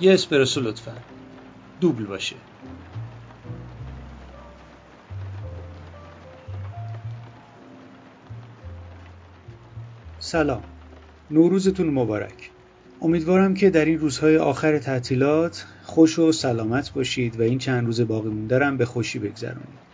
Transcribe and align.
یه 0.00 0.14
اسپرسو 0.14 0.60
لطفا. 0.60 0.92
دوبل 1.80 2.04
باشه. 2.04 2.36
سلام. 10.18 10.62
نوروزتون 11.30 11.90
مبارک. 11.90 12.50
امیدوارم 13.02 13.54
که 13.54 13.70
در 13.70 13.84
این 13.84 13.98
روزهای 13.98 14.36
آخر 14.36 14.78
تعطیلات 14.78 15.66
خوش 15.84 16.18
و 16.18 16.32
سلامت 16.32 16.92
باشید 16.92 17.40
و 17.40 17.42
این 17.42 17.58
چند 17.58 17.86
روز 17.86 18.00
باقی 18.00 18.28
مونده 18.28 18.70
به 18.70 18.84
خوشی 18.84 19.18
بگذرونید. 19.18 19.86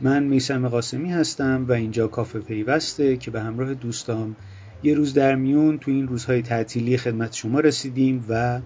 من 0.00 0.22
میسم 0.22 0.68
قاسمی 0.68 1.12
هستم 1.12 1.64
و 1.68 1.72
اینجا 1.72 2.08
کافه 2.08 2.38
پیوسته 2.38 3.16
که 3.16 3.30
به 3.30 3.40
همراه 3.40 3.74
دوستام 3.74 4.36
یه 4.82 4.94
روز 4.94 5.14
در 5.14 5.34
میون 5.34 5.78
تو 5.78 5.90
این 5.90 6.08
روزهای 6.08 6.42
تعطیلی 6.42 6.96
خدمت 6.96 7.34
شما 7.34 7.60
رسیدیم 7.60 8.24
و 8.28 8.60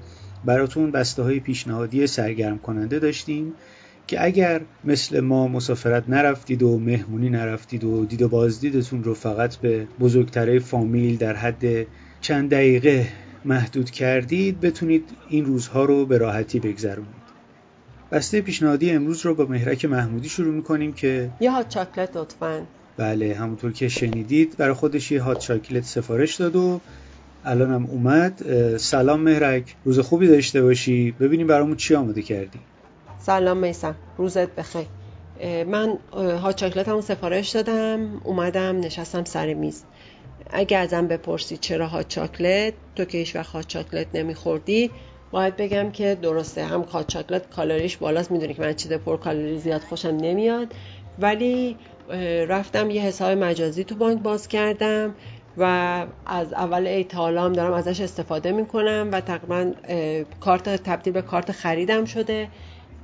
براتون 0.45 0.91
بسته 0.91 1.23
های 1.23 1.41
پیشنهادی 1.41 2.06
سرگرم 2.06 2.59
کننده 2.59 2.98
داشتیم 2.98 3.52
که 4.06 4.24
اگر 4.24 4.61
مثل 4.84 5.20
ما 5.20 5.48
مسافرت 5.48 6.09
نرفتید 6.09 6.62
و 6.62 6.78
مهمونی 6.78 7.30
نرفتید 7.30 7.84
و 7.84 8.05
دید 8.05 8.23
و 8.23 8.28
بازدیدتون 8.28 9.05
رو 9.05 9.14
فقط 9.14 9.56
به 9.56 9.87
بزرگتره 10.01 10.59
فامیل 10.59 11.16
در 11.16 11.37
حد 11.37 11.87
چند 12.20 12.51
دقیقه 12.51 13.06
محدود 13.45 13.91
کردید 13.91 14.61
بتونید 14.61 15.05
این 15.28 15.45
روزها 15.45 15.84
رو 15.84 16.06
به 16.06 16.19
راحتی 16.19 16.61
بگذرونید. 16.61 17.28
بسته 18.12 18.41
پیشنهادی 18.41 18.91
امروز 18.91 19.27
رو 19.27 19.34
با 19.34 19.45
مهرک 19.45 19.84
محمودی 19.84 20.28
شروع 20.28 20.55
می‌کنیم 20.55 20.92
که 20.92 21.30
یه 21.41 21.50
هات 21.50 21.69
چاکلت 21.69 22.17
لطفا. 22.17 22.67
بله 22.97 23.34
همونطور 23.34 23.73
که 23.73 23.89
شنیدید 23.89 24.56
برای 24.56 24.75
خودش 24.75 25.12
یه 25.12 25.23
هات 25.23 25.39
چاکلت 25.39 25.84
سفارش 25.84 26.34
داد 26.34 26.56
و 26.56 26.80
الانم 27.44 27.86
اومد 27.86 28.42
سلام 28.77 29.20
مهرک 29.20 29.77
روز 29.84 29.98
خوبی 29.98 30.28
داشته 30.28 30.62
باشی. 30.62 31.11
ببینیم 31.11 31.47
برامون 31.47 31.77
چی 31.77 31.95
آماده 31.95 32.22
کردی. 32.22 32.61
سلام 33.19 33.56
میسم 33.56 33.95
روزت 34.17 34.55
بخیر. 34.55 34.86
من 35.64 35.98
هات 36.14 36.62
همون 36.62 37.00
سفارش 37.00 37.48
دادم 37.48 38.20
اومدم 38.25 38.80
نشستم 38.80 39.25
سر 39.25 39.55
میز. 39.55 39.84
اگه 40.50 40.78
ازم 40.78 41.06
بپرسی 41.06 41.56
چرا 41.56 41.86
هات 41.86 42.08
چاکلت 42.08 42.75
تو 42.97 43.05
که 43.05 43.19
هیچ 43.19 43.36
وقت 43.36 43.50
هات 43.50 43.67
چاکلت 43.69 44.06
نمیخوردی 44.14 44.91
باید 45.30 45.56
بگم 45.56 45.91
که 45.91 46.19
درسته 46.23 46.64
هم 46.64 46.80
هات 46.80 47.06
چاکلت 47.06 47.50
کالریش 47.50 47.97
بالاست 47.97 48.30
می‌دونی 48.30 48.55
که 48.55 48.62
من 48.62 48.73
چیز 48.73 48.92
پر 48.92 49.17
کالری 49.17 49.58
زیاد 49.58 49.80
خوشم 49.80 50.08
نمیاد. 50.08 50.75
ولی 51.19 51.77
رفتم 52.48 52.91
یه 52.91 53.02
حساب 53.02 53.39
مجازی 53.39 53.84
تو 53.84 53.95
بانک 53.95 54.23
باز 54.23 54.48
کردم. 54.48 55.14
و 55.59 56.06
از 56.27 56.53
اول 56.53 56.87
ایتالا 56.87 57.45
هم 57.45 57.53
دارم 57.53 57.73
ازش 57.73 58.01
استفاده 58.01 58.53
می‌کنم 58.53 59.09
و 59.12 59.20
تقریبا 59.20 59.73
کارت 60.41 60.69
تبدیل 60.69 61.12
به 61.12 61.23
کارت 61.23 61.53
خریدم 61.53 62.05
شده 62.05 62.48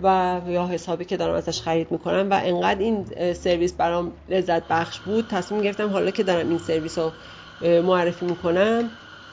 و 0.03 0.41
یا 0.49 0.67
حسابی 0.67 1.05
که 1.05 1.17
دارم 1.17 1.35
ازش 1.35 1.61
خرید 1.61 1.93
می‌کنم 1.93 2.31
و 2.31 2.41
انقدر 2.45 2.81
این 2.81 3.05
سرویس 3.33 3.73
برام 3.73 4.13
لذت 4.29 4.69
بخش 4.69 5.01
بود 5.01 5.27
تصمیم 5.29 5.61
گرفتم 5.61 5.89
حالا 5.89 6.11
که 6.11 6.23
دارم 6.23 6.49
این 6.49 6.59
سرویس 6.59 6.99
رو 6.99 7.13
معرفی 7.61 8.25
می‌کنم 8.25 8.91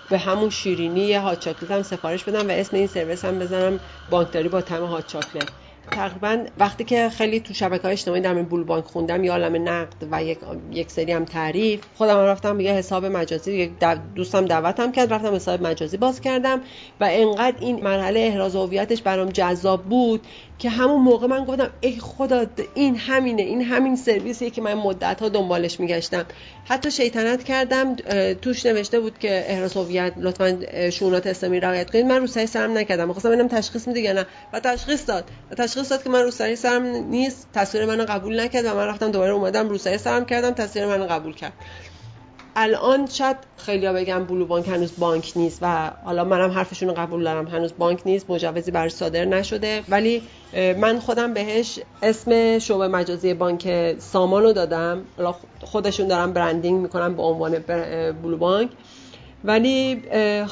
به 0.10 0.18
همون 0.18 0.50
شیرینی 0.50 1.02
یه 1.02 1.20
هات 1.20 1.40
چاکلت 1.40 1.72
هم 1.72 1.82
سفارش 1.82 2.24
بدم 2.24 2.48
و 2.48 2.52
اسم 2.52 2.76
این 2.76 2.88
سرویس 2.88 3.26
هم 3.26 3.40
بزنم 3.40 3.80
بانکداری 4.10 4.50
با 4.50 4.62
تم 4.62 4.86
هات 4.86 5.08
چاکلت 5.08 5.48
تقریبا 5.92 6.46
وقتی 6.58 6.84
که 6.84 7.10
خیلی 7.10 7.40
تو 7.40 7.54
شبکه 7.54 7.84
های 7.84 7.92
اجتماعی 7.92 8.22
در 8.22 8.34
بول 8.34 8.64
بانک 8.64 8.86
خوندم 8.86 9.24
یا 9.24 9.32
عالم 9.32 9.70
نقد 9.70 9.96
و 10.12 10.24
یک, 10.24 10.38
یک 10.72 10.92
سری 10.92 11.12
هم 11.12 11.26
تعریف 11.26 11.82
خودم 11.96 12.18
رفتم 12.18 12.60
یه 12.60 12.72
حساب 12.72 13.06
مجازی 13.06 13.72
دوستم 14.16 14.46
دعوتم 14.46 14.92
کرد 14.92 15.14
رفتم 15.14 15.36
حساب 15.36 15.68
مجازی 15.68 15.98
باز 15.98 16.22
کردم 16.22 16.62
و 17.00 17.10
انقدر 17.12 17.58
این 17.60 17.84
مرحله 17.84 18.20
احراز 18.20 18.56
هویتش 18.56 19.02
برام 19.02 19.30
جذاب 19.30 19.84
بود 19.84 20.22
که 20.60 20.70
همون 20.70 21.02
موقع 21.02 21.28
من 21.28 21.46
گفتم 21.46 21.70
ای 21.82 22.00
خدا 22.00 22.46
این 22.74 22.96
همینه 22.96 23.42
این 23.42 23.62
همین 23.62 23.96
سرویسیه 23.96 24.50
که 24.50 24.62
من 24.62 24.74
مدت 24.74 25.22
ها 25.22 25.30
دنبالش 25.30 25.80
میگشتم. 25.80 26.26
حتی 26.66 26.92
شیطنت 26.92 27.44
کردم 27.44 27.96
توش 28.42 28.66
نوشته 28.66 29.00
بود 29.00 29.20
که 29.20 29.46
احراز 29.48 29.78
هویت 29.78 30.14
لطفا 30.18 30.60
شونات 30.90 31.28
اسلامی 31.28 31.60
رعایت 31.60 31.92
کنید. 31.92 32.06
من 32.06 32.18
رو 32.18 32.28
سرم 32.28 32.78
نکردم. 32.78 33.08
می‌خواستم 33.08 33.30
ببینم 33.30 33.48
تشخیص 33.48 33.88
میده 33.88 34.00
یا 34.00 34.14
نه. 34.14 34.26
و 34.54 34.60
تشخیص 34.60 35.08
داد. 35.08 35.24
و 35.52 35.56
تشخیص 35.56 35.71
داد 35.76 36.04
که 36.04 36.10
من 36.10 36.24
رو 36.24 36.32
سرم 36.32 36.84
نیست. 36.86 37.48
تصویر 37.54 37.86
منو 37.86 38.06
قبول 38.10 38.40
نکرد 38.40 38.66
و 38.66 38.76
من 38.76 38.88
رفتم 38.88 39.12
دوباره 39.12 39.32
اومدم 39.32 39.70
رو 39.70 39.78
سرم 39.78 40.26
کردم 40.26 40.52
تصویر 40.52 40.86
منو 40.86 41.08
قبول 41.08 41.36
کرد. 41.36 41.54
الان 42.56 43.06
شاید 43.06 43.38
خیلیا 43.58 43.94
بگم 43.94 44.26
بلو 44.26 44.46
بانک 44.46 44.68
هنوز 44.68 44.92
بانک 44.98 45.34
نیست 45.36 45.60
و 45.62 45.92
حالا 46.04 46.24
منم 46.24 46.52
حرفشون 46.52 46.90
رو 46.90 46.96
قبول 46.96 47.24
دارم. 47.24 47.48
هنوز 47.48 47.74
بانک 47.78 48.02
نیست 48.06 48.30
مجوزی 48.30 48.72
برای 48.72 48.90
صادر 48.90 49.26
نشده. 49.26 49.84
ولی 49.90 50.24
من 50.54 51.00
خودم 51.00 51.34
بهش 51.34 51.80
اسم 52.02 52.60
شعبه 52.60 52.88
مجازی 52.88 53.34
بانک 53.34 53.96
سامان 54.00 54.54
دادم. 54.54 55.06
خودشون 55.62 56.08
دارم 56.08 56.34
برندینگ 56.34 56.82
می‌کنم 56.82 57.16
به 57.16 57.22
عنوان 57.22 57.60
بلو 58.24 58.38
بانک. 58.38 58.72
ولی 59.44 60.02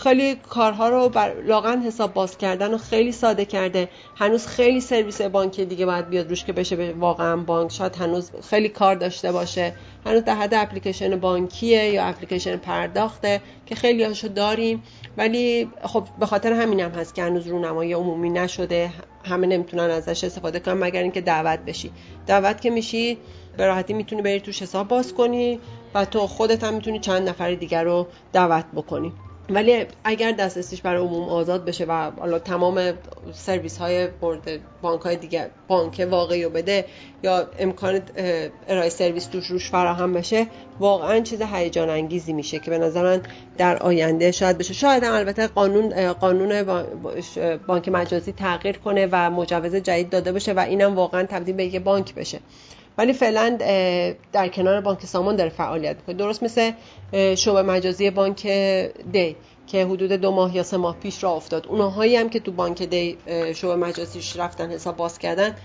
خیلی 0.03 0.35
کارها 0.35 0.89
رو 0.89 1.09
بر 1.09 1.33
لاغن 1.45 1.81
حساب 1.81 2.13
باز 2.13 2.38
کردن 2.38 2.73
و 2.73 2.77
خیلی 2.77 3.11
ساده 3.11 3.45
کرده. 3.45 3.89
هنوز 4.16 4.47
خیلی 4.47 4.81
سرویس 4.81 5.22
بانکی 5.22 5.66
دیگه 5.66 5.85
باید 5.85 6.09
بیاد 6.09 6.29
روش 6.29 6.44
که 6.44 6.53
بشه 6.53 6.94
واقعا 6.99 7.38
بانک. 7.38 7.72
شاید 7.72 7.95
هنوز 7.95 8.31
خیلی 8.49 8.69
کار 8.69 8.95
داشته 8.95 9.31
باشه. 9.31 9.73
هنوز 10.05 10.23
در 10.23 10.35
حد 10.35 10.53
اپلیکیشن 10.53 11.16
بانکیه 11.16 11.83
یا 11.83 12.03
اپلیکیشن 12.03 12.57
پرداخته 12.57 13.41
که 13.66 13.75
خیلی 13.75 14.03
هاشو 14.03 14.28
داریم. 14.28 14.83
ولی 15.17 15.69
خب 15.83 16.07
به 16.19 16.25
خاطر 16.25 16.53
همین 16.53 16.79
هم 16.79 16.91
هست 16.91 17.16
که 17.16 17.23
هنوز 17.23 17.47
رونمایی 17.47 17.94
عمومی 17.94 18.29
نشده. 18.29 18.89
همه 19.23 19.47
نمی‌تونن 19.47 19.89
ازش 19.89 20.23
استفاده 20.23 20.59
کنن 20.59 20.73
مگر 20.73 21.01
اینکه 21.01 21.22
دعوت 21.22 21.59
بشی. 21.59 21.91
دعوت 22.28 22.61
که 22.61 22.69
میشی 22.69 23.17
به 23.57 23.65
راحتی 23.65 23.93
می‌تونی 23.93 24.21
بری 24.21 24.39
توش 24.39 24.61
حساب 24.61 24.87
باز 24.87 25.13
کنی 25.13 25.59
و 25.93 26.05
تو 26.05 26.19
خودت 26.19 26.63
هم 26.63 26.73
می‌تونی 26.73 26.99
چند 26.99 27.29
نفر 27.29 27.53
دیگر 27.53 27.83
رو 27.83 28.07
دعوت 28.33 28.65
بکنی. 28.75 29.13
ولی 29.51 29.85
اگر 30.03 30.31
دسترسیش 30.31 30.81
برای 30.81 31.01
عموم 31.01 31.29
آزاد 31.29 31.65
بشه 31.65 31.85
و 31.85 32.11
حالا 32.19 32.39
تمام 32.39 32.93
سرویس 33.33 33.77
های 33.77 34.07
برد 34.07 34.49
بانک 34.81 35.01
های 35.01 35.15
دیگه 35.15 35.49
بانک 35.67 36.07
واقعی 36.11 36.43
رو 36.43 36.49
بده 36.49 36.85
یا 37.23 37.47
امکان 37.59 38.01
ارائه 38.67 38.89
سرویس 38.89 39.25
توش 39.25 39.47
روش 39.47 39.69
فراهم 39.69 40.13
بشه 40.13 40.47
واقعا 40.79 41.19
چیز 41.19 41.41
هیجان 41.41 41.89
انگیزی 41.89 42.33
میشه 42.33 42.59
که 42.59 42.71
به 42.71 42.77
نظر 42.77 43.03
من 43.03 43.21
در 43.57 43.77
آینده 43.77 44.31
شاید 44.31 44.57
بشه. 44.57 44.73
شاید 44.73 45.03
هم 45.03 45.13
البته 45.13 45.47
قانون 45.47 46.13
قانون 46.13 46.63
بانک 47.67 47.89
مجازی 47.89 48.31
تغییر 48.31 48.77
کنه 48.77 49.07
و 49.11 49.29
مجوز 49.29 49.75
جدید 49.75 50.09
داده 50.09 50.31
بشه 50.31 50.53
و 50.53 50.59
اینم 50.59 50.95
واقعا 50.95 51.23
تبدیل 51.23 51.55
به 51.55 51.66
یک 51.66 51.75
بانک 51.75 52.16
بشه. 52.16 52.39
ولی 52.99 53.13
فعلا 53.13 53.55
در 54.31 54.47
کنار 54.47 54.81
بانک 54.81 55.05
سامان 55.05 55.35
داره 55.35 55.49
فعالیت 55.49 55.95
می‌کنه. 55.95 56.15
درست 56.15 56.43
مثل 56.43 56.71
شعبه 57.35 57.61
مجازی 57.61 58.09
بانک 58.09 58.47
دی 59.11 59.35
که 59.67 59.85
حدود 59.85 60.11
دو 60.11 60.31
ماه 60.31 60.55
یا 60.55 60.63
سه 60.63 60.77
ماه 60.77 60.97
پیش 60.97 61.23
را 61.23 61.31
افتاد. 61.31 61.67
اونهایی 61.67 62.15
هم 62.15 62.29
که 62.29 62.39
تو 62.39 62.51
بانک 62.51 62.83
دی 62.83 63.17
شعبه 63.55 63.75
مجازیش 63.75 64.37
رفتن 64.37 64.71
حساب 64.71 64.97
باز 64.97 65.19
کردن 65.19 65.55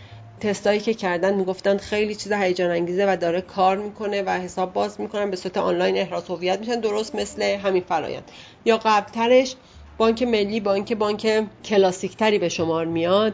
تستایی 0.40 0.80
که 0.80 0.94
کردن 0.94 1.34
می‌گفتن 1.34 1.76
خیلی 1.76 2.14
چیز 2.14 2.32
هیجان 2.32 2.70
انگیزه 2.70 3.06
و 3.12 3.16
داره 3.16 3.40
کار 3.40 3.76
می‌کنه 3.76 4.22
و 4.22 4.30
حساب 4.30 4.72
باز 4.72 5.00
می‌کنن 5.00 5.30
به 5.30 5.36
صورت 5.36 5.56
آنلاین 5.56 5.98
احراز 5.98 6.24
هویت 6.28 6.58
میشن. 6.58 6.80
درست 6.80 7.14
مثل 7.14 7.42
همین 7.42 7.82
فرایند. 7.88 8.30
یا 8.64 8.76
قبلترش 8.76 9.56
بانک 9.98 10.22
ملی 10.22 10.60
بانک 10.60 10.92
بانک 10.92 11.44
کلاسیک 11.64 12.16
تری 12.16 12.38
به 12.38 12.48
شمار 12.48 12.84
میاد. 12.84 13.32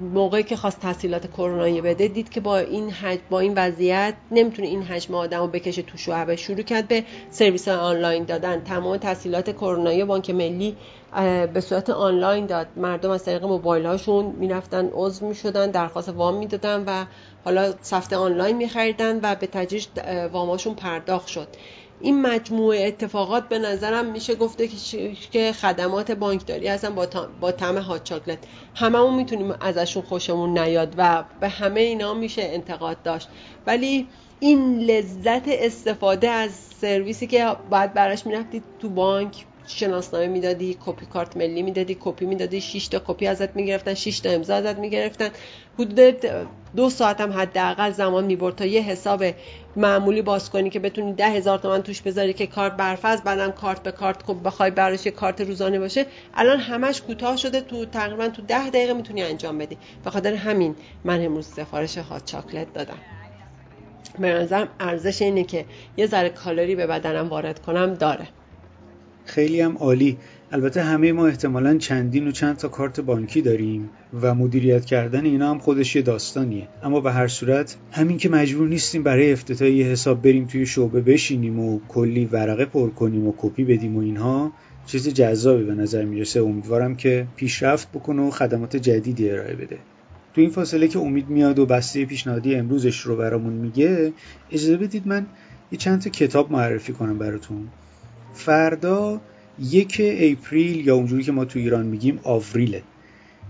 موقعی 0.00 0.42
که 0.42 0.56
خواست 0.56 0.80
تحصیلات 0.80 1.26
کرونایی 1.26 1.80
بده 1.80 2.08
دید 2.08 2.30
که 2.30 2.40
با 2.40 2.58
این 2.58 2.90
حج 2.90 3.18
با 3.30 3.40
این 3.40 3.54
وضعیت 3.56 4.14
نمی‌تونه 4.30 4.68
این 4.68 4.82
حجم 4.82 5.14
آدم 5.14 5.40
رو 5.40 5.46
بکشه 5.46 5.82
تو 5.82 5.98
شعبه. 5.98 6.36
شروع 6.36 6.62
کرد 6.62 6.88
به 6.88 7.04
سرویس 7.30 7.68
آنلاین 7.68 8.24
دادن. 8.24 8.60
تمام 8.60 8.96
تحصیلات 8.96 9.50
کرونایی 9.50 10.04
بانک 10.04 10.30
ملی 10.30 10.76
به 11.54 11.60
صورت 11.60 11.90
آنلاین 11.90 12.46
داد. 12.46 12.66
مردم 12.76 13.10
از 13.10 13.24
طریق 13.24 13.44
موبایل 13.44 13.86
هاشون 13.86 14.24
می‌رفتن 14.24 14.90
عضو 14.92 15.26
می‌شدن 15.26 15.70
درخواست 15.70 16.08
وام 16.08 16.34
می‌دادن 16.34 16.84
و 16.86 17.04
حالا 17.44 17.74
سفته 17.80 18.16
آنلاین 18.16 18.56
میخریدن 18.56 19.20
و 19.22 19.34
به 19.34 19.46
تدریج 19.46 19.86
واماشون 20.32 20.74
پرداخت 20.74 21.26
شد. 21.28 21.48
این 22.02 22.22
مجموعه 22.22 22.86
اتفاقات 22.86 23.48
به 23.48 23.58
نظرم 23.58 24.06
میشه 24.06 24.34
گفته 24.34 24.68
که 25.32 25.52
خدمات 25.52 26.12
بانکداری 26.12 26.68
هستن 26.68 26.94
با, 26.94 27.06
با 27.40 27.52
تم 27.52 27.78
هات 27.78 28.04
چاکلت 28.04 28.38
هممون 28.74 29.14
می‌تونیم 29.14 29.54
ازشون 29.60 30.02
خوشمون 30.02 30.58
نیاد 30.58 30.94
و 30.96 31.24
به 31.40 31.48
همه 31.48 31.80
اینا 31.80 32.14
میشه 32.14 32.42
انتقاد 32.42 33.02
داشت. 33.02 33.28
ولی 33.66 34.06
این 34.40 34.78
لذت 34.78 35.48
استفاده 35.48 36.28
از 36.28 36.50
سرویسی 36.80 37.26
که 37.26 37.56
باید 37.70 37.94
براش 37.94 38.26
می‌رفتید 38.26 38.64
تو 38.78 38.88
بانک 38.88 39.44
شناسنامه 39.76 40.26
می‌دادی 40.26 40.76
کپی 40.86 41.06
کارت 41.06 41.36
ملی 41.36 41.62
می‌دادی 41.62 41.96
کپی 42.00 42.26
می‌دادی 42.26 42.60
6 42.60 42.88
تا 42.88 43.02
کپی 43.06 43.26
ازت 43.26 43.56
می‌گرفتن 43.56 43.94
6 43.94 44.20
تا 44.20 44.30
امضا 44.30 44.54
ازت 44.54 44.78
می‌گرفتن. 44.78 45.28
حدود 45.78 46.26
دو 46.76 46.90
ساعت 46.90 47.20
هم 47.20 47.32
حداقل 47.32 47.90
زمان 47.90 48.24
می‌برد 48.24 48.56
تا 48.56 48.66
یه 48.66 48.82
حساب 48.82 49.24
معمولی 49.76 50.22
باز 50.22 50.50
کنی 50.50 50.70
که 50.70 50.78
بتونی 50.78 51.12
ده 51.12 51.28
هزار 51.28 51.58
تومن 51.58 51.82
توش 51.82 52.02
بذاری 52.02 52.32
که 52.32 52.46
کارت 52.46 52.76
برفض 52.76 53.22
بعدم 53.22 53.50
کارت 53.52 53.82
به 53.82 53.92
کارت 53.92 54.22
خب 54.22 54.36
بخوای 54.44 54.70
براش 54.70 55.06
یه 55.06 55.12
کارت 55.12 55.40
روزانه 55.40 55.78
باشه. 55.78 56.06
الان 56.34 56.58
همش 56.58 57.02
کوتاه 57.02 57.36
شده 57.36 57.60
تو 57.60 57.84
تقریبا 57.84 58.28
تو 58.28 58.42
ده 58.42 58.70
دقیقه 58.70 58.92
می‌تونی 58.92 59.22
انجام 59.22 59.58
بدی. 59.58 59.78
به 60.04 60.10
خاطر 60.10 60.34
همین 60.34 60.76
من 61.04 61.24
امروز 61.24 61.46
سفارش 61.46 61.98
هات 61.98 62.24
چاکلت 62.24 62.72
دادم. 62.72 62.98
به 64.18 64.32
نظرم 64.32 64.68
ارزش 64.80 65.22
اینه 65.22 65.44
که 65.44 65.64
یه 65.96 66.06
ذره 66.06 66.28
کالری 66.28 66.74
به 66.74 66.86
بدنم 66.86 67.28
وارد 67.28 67.62
کنم 67.62 67.94
داره. 67.94 68.28
خیلی 69.24 69.60
هم 69.60 69.76
عالی. 69.76 70.16
البته 70.52 70.82
همه 70.82 71.12
ما 71.12 71.26
احتمالا 71.26 71.78
چندین 71.78 72.28
و 72.28 72.30
چند 72.30 72.56
تا 72.56 72.68
کارت 72.68 73.00
بانکی 73.00 73.42
داریم 73.42 73.90
و 74.22 74.34
مدیریت 74.34 74.84
کردن 74.84 75.24
اینا 75.24 75.50
هم 75.50 75.58
خودش 75.58 75.96
یه 75.96 76.02
داستانیه. 76.02 76.68
اما 76.82 77.00
به 77.00 77.12
هر 77.12 77.28
صورت 77.28 77.76
همین 77.92 78.16
که 78.16 78.28
مجبور 78.28 78.68
نیستیم 78.68 79.02
برای 79.02 79.32
افتتاح 79.32 79.68
یه 79.68 79.86
حساب 79.86 80.22
بریم 80.22 80.46
توی 80.46 80.66
شعبه 80.66 81.00
بشینیم 81.00 81.60
و 81.60 81.80
کلی 81.88 82.24
ورقه 82.24 82.64
پر 82.64 82.90
کنیم 82.90 83.26
و 83.26 83.34
کپی 83.38 83.64
بدیم 83.64 83.96
و 83.96 84.00
اینها 84.00 84.52
چیز 84.86 85.08
جذابی 85.08 85.64
به 85.64 85.74
نظر 85.74 86.04
می‌رسه. 86.04 86.40
امیدوارم 86.42 86.94
که 86.94 87.26
پیشرفت 87.36 87.88
بکنه 87.92 88.22
و 88.22 88.30
خدمات 88.30 88.76
جدیدی 88.76 89.30
ارائه 89.30 89.54
بده. 89.54 89.78
تو 90.34 90.40
این 90.40 90.50
فاصله 90.50 90.88
که 90.88 90.98
امید 90.98 91.28
میاد 91.28 91.58
و 91.58 91.66
بسته 91.66 92.04
پیشنهادی 92.04 92.54
امروزش 92.54 93.00
رو 93.00 93.16
برامون 93.16 93.52
میگه 93.52 94.12
اجازه 94.50 94.76
بدید 94.76 95.06
من 95.06 95.26
یه 95.72 95.78
چند 95.78 96.00
تا 96.00 96.10
کتاب 96.10 96.52
معرفی 96.52 96.92
کنم 96.92 97.18
براتون. 97.18 97.68
فردا 98.34 99.20
یک 99.58 100.00
اپریل 100.00 100.86
یا 100.86 100.94
اونجوری 100.94 101.22
که 101.22 101.32
ما 101.32 101.44
تو 101.44 101.58
ایران 101.58 101.86
میگیم 101.86 102.20
آوریله. 102.22 102.82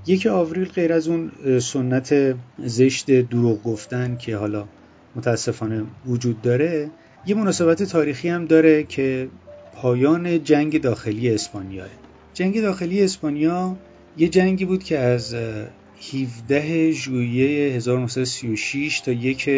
یک 0.06 0.26
آوریل 0.26 0.68
غیر 0.68 0.92
از 0.92 1.08
اون 1.08 1.32
سنت 1.58 2.34
زشت 2.58 3.10
دروغ 3.10 3.62
گفتن 3.62 4.16
که 4.16 4.36
حالا 4.36 4.64
متاسفانه 5.16 5.84
وجود 6.06 6.42
داره 6.42 6.90
یه 7.26 7.34
مناسبت 7.34 7.82
تاریخی 7.82 8.28
هم 8.28 8.44
داره 8.44 8.82
که 8.82 9.28
پایان 9.74 10.44
جنگ 10.44 10.80
داخلی 10.80 11.34
اسپانیا 11.34 11.84
جنگ 12.34 12.60
داخلی 12.60 13.02
اسپانیا 13.02 13.76
یه 14.16 14.28
جنگی 14.28 14.64
بود 14.64 14.84
که 14.84 14.98
از 14.98 15.34
17 16.12 16.90
ژوئیه 16.92 17.72
1936 17.74 19.00
تا 19.00 19.12
یک 19.12 19.48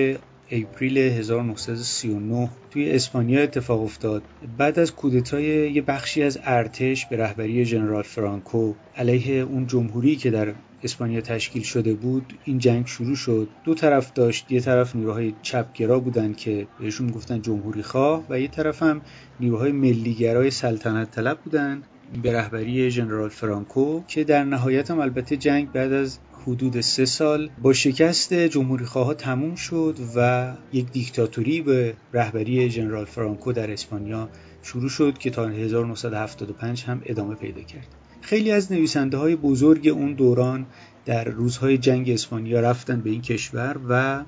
اپریل 0.55 0.99
1939 0.99 2.51
توی 2.71 2.91
اسپانیا 2.91 3.43
اتفاق 3.43 3.83
افتاد. 3.83 4.23
بعد 4.59 4.79
از 4.79 4.95
کودتای 4.95 5.73
یه 5.73 5.83
بخشی 5.83 6.23
از 6.23 6.39
ارتش 6.45 7.07
به 7.07 7.17
رهبری 7.17 7.65
ژنرال 7.65 8.03
فرانکو 8.03 8.75
علیه 8.97 9.43
اون 9.43 9.67
جمهوری 9.67 10.17
که 10.17 10.31
در 10.31 10.55
اسپانیا 10.83 11.21
تشکیل 11.21 11.63
شده 11.63 11.95
بود 11.95 12.35
این 12.45 12.59
جنگ 12.59 12.87
شروع 12.87 13.17
شد. 13.17 13.49
دو 13.65 13.75
طرف 13.75 14.13
داشت 14.13 14.53
یه 14.53 14.61
طرف 14.61 14.97
نیروهای 14.97 15.35
چپگرا 15.43 16.01
بودن 16.01 16.33
که 16.33 16.67
بهشون 16.81 17.11
گفتن 17.11 17.43
جمهوری 17.43 17.83
خواه 17.83 18.25
و 18.31 18.41
یه 18.41 18.49
طرف 18.49 18.83
هم 18.83 19.01
نیروهای 19.41 19.73
ملیگرای 19.73 20.51
سلطنت 20.51 21.11
طلب 21.11 21.39
بودن. 21.39 21.83
به 22.23 22.33
رهبری 22.33 22.91
ژنرال 22.91 23.29
فرانکو 23.29 24.03
که 24.09 24.25
در 24.25 24.45
نهایت 24.45 24.91
هم 24.91 24.99
البته 24.99 25.37
جنگ 25.37 25.73
بعد 25.73 25.93
از 25.93 26.19
حدود 26.47 26.81
سه 26.81 27.05
سال 27.05 27.51
با 27.63 27.73
شکست 27.73 28.35
جمهوری 28.35 28.85
خواه 28.85 29.15
تموم 29.15 29.55
شد 29.55 29.99
و 30.17 30.53
یک 30.73 30.93
دیکتاتوری 30.93 31.61
به 31.61 31.95
رهبری 32.13 32.71
ژنرال 32.71 33.05
فرانکو 33.05 33.53
در 33.53 33.71
اسپانیا 33.73 34.29
شروع 34.63 34.89
شد 34.89 35.19
که 35.19 35.31
تا 35.31 35.49
1975 35.49 36.85
هم 36.85 37.03
ادامه 37.05 37.35
پیدا 37.35 37.63
کرد 37.63 37.87
خیلی 38.21 38.51
از 38.51 38.73
نویسنده 38.73 39.17
های 39.17 39.37
بزرگ 39.37 39.89
اون 39.89 40.13
دوران 40.13 40.67
در 41.05 41.25
روزهای 41.25 41.79
جنگ 41.79 42.11
اسپانیا 42.11 42.61
رفتن 42.61 43.01
به 43.01 43.11
این 43.11 43.23
کشور 43.23 43.77
و 43.89 44.23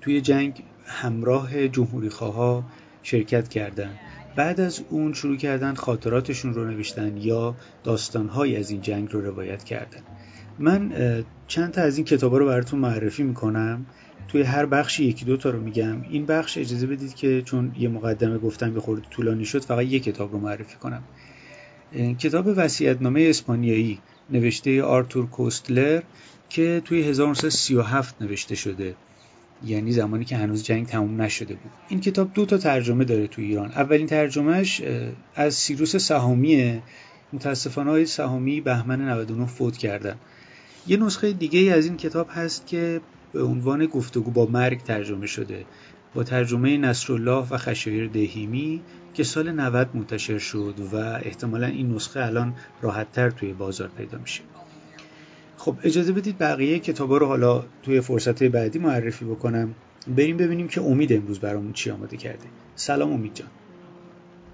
توی 0.00 0.20
جنگ 0.20 0.62
همراه 0.86 1.68
جمهوری 1.68 2.08
خواه 2.08 2.64
شرکت 3.02 3.48
کردند. 3.48 3.98
بعد 4.36 4.60
از 4.60 4.80
اون 4.90 5.12
شروع 5.12 5.36
کردن 5.36 5.74
خاطراتشون 5.74 6.54
رو 6.54 6.70
نوشتن 6.70 7.16
یا 7.16 7.54
داستانهایی 7.84 8.56
از 8.56 8.70
این 8.70 8.80
جنگ 8.80 9.12
رو 9.12 9.20
روایت 9.20 9.64
کردن. 9.64 10.00
من 10.58 10.92
چند 11.46 11.72
تا 11.72 11.82
از 11.82 11.96
این 11.96 12.04
کتابا 12.04 12.38
رو 12.38 12.46
براتون 12.46 12.80
معرفی 12.80 13.22
می‌کنم. 13.22 13.86
توی 14.28 14.42
هر 14.42 14.66
بخشی 14.66 15.04
یکی 15.04 15.24
دو 15.24 15.36
تا 15.36 15.50
رو 15.50 15.60
میگم. 15.60 16.02
این 16.10 16.26
بخش 16.26 16.58
اجازه 16.58 16.86
بدید 16.86 17.14
که 17.14 17.42
چون 17.42 17.72
یه 17.78 17.88
مقدمه 17.88 18.38
گفتم 18.38 18.74
به 18.74 18.80
خورد 18.80 19.02
طولانی 19.10 19.44
شد 19.44 19.62
فقط 19.62 19.84
یک 19.84 20.02
کتاب 20.02 20.32
رو 20.32 20.38
معرفی 20.38 20.76
کنم. 20.76 21.02
کتاب 22.18 22.46
وصیت‌نامه 22.56 23.26
اسپانیایی 23.30 23.98
نوشته 24.30 24.82
آرتور 24.82 25.26
کوستلر 25.26 26.02
که 26.48 26.82
توی 26.84 27.02
1937 27.02 28.22
نوشته 28.22 28.54
شده. 28.54 28.94
یعنی 29.64 29.92
زمانی 29.92 30.24
که 30.24 30.36
هنوز 30.36 30.64
جنگ 30.64 30.86
تموم 30.86 31.22
نشده 31.22 31.54
بود. 31.54 31.72
این 31.88 32.00
کتاب 32.00 32.32
دو 32.34 32.46
تا 32.46 32.58
ترجمه 32.58 33.04
داره 33.04 33.26
تو 33.26 33.42
ایران. 33.42 33.70
اولین 33.70 34.06
ترجمهش 34.06 34.82
از 35.34 35.54
سیروس 35.54 35.96
سهامیه 35.96 36.82
متاسفانه 37.32 37.90
های 37.90 38.06
سهامی 38.06 38.60
بهمن 38.60 39.00
99 39.00 39.46
فوت 39.46 39.76
کردن. 39.76 40.16
یه 40.86 40.96
نسخه 40.96 41.32
دیگه 41.32 41.72
از 41.72 41.86
این 41.86 41.96
کتاب 41.96 42.28
هست 42.30 42.66
که 42.66 43.00
به 43.32 43.42
عنوان 43.42 43.86
گفتگو 43.86 44.30
با 44.30 44.46
مرگ 44.46 44.82
ترجمه 44.82 45.26
شده. 45.26 45.64
با 46.14 46.24
ترجمه 46.24 46.76
نصرالله 46.76 47.46
و 47.50 47.56
خشایر 47.56 48.08
دهیمی 48.08 48.82
که 49.14 49.24
سال 49.24 49.52
90 49.52 49.90
منتشر 49.94 50.38
شد 50.38 50.74
و 50.92 50.96
احتمالا 50.96 51.66
این 51.66 51.94
نسخه 51.94 52.20
الان 52.20 52.54
راحتتر 52.82 53.30
توی 53.30 53.52
بازار 53.52 53.90
پیدا 53.96 54.18
میشه. 54.18 54.40
خب 55.56 55.74
اجازه 55.82 56.12
بدید 56.12 56.38
بقیه 56.38 56.78
کتابا 56.78 57.16
رو 57.16 57.26
حالا 57.26 57.64
توی 57.82 58.00
فرصت 58.00 58.42
بعدی 58.42 58.78
معرفی 58.78 59.24
بکنم. 59.24 59.74
بریم 60.08 60.36
ببینیم 60.36 60.68
که 60.68 60.80
امید 60.80 61.12
امروز 61.12 61.40
برامون 61.40 61.72
چی 61.72 61.90
آماده 61.90 62.16
کرده. 62.16 62.44
سلام 62.74 63.12
امید 63.12 63.34
جان. 63.34 63.48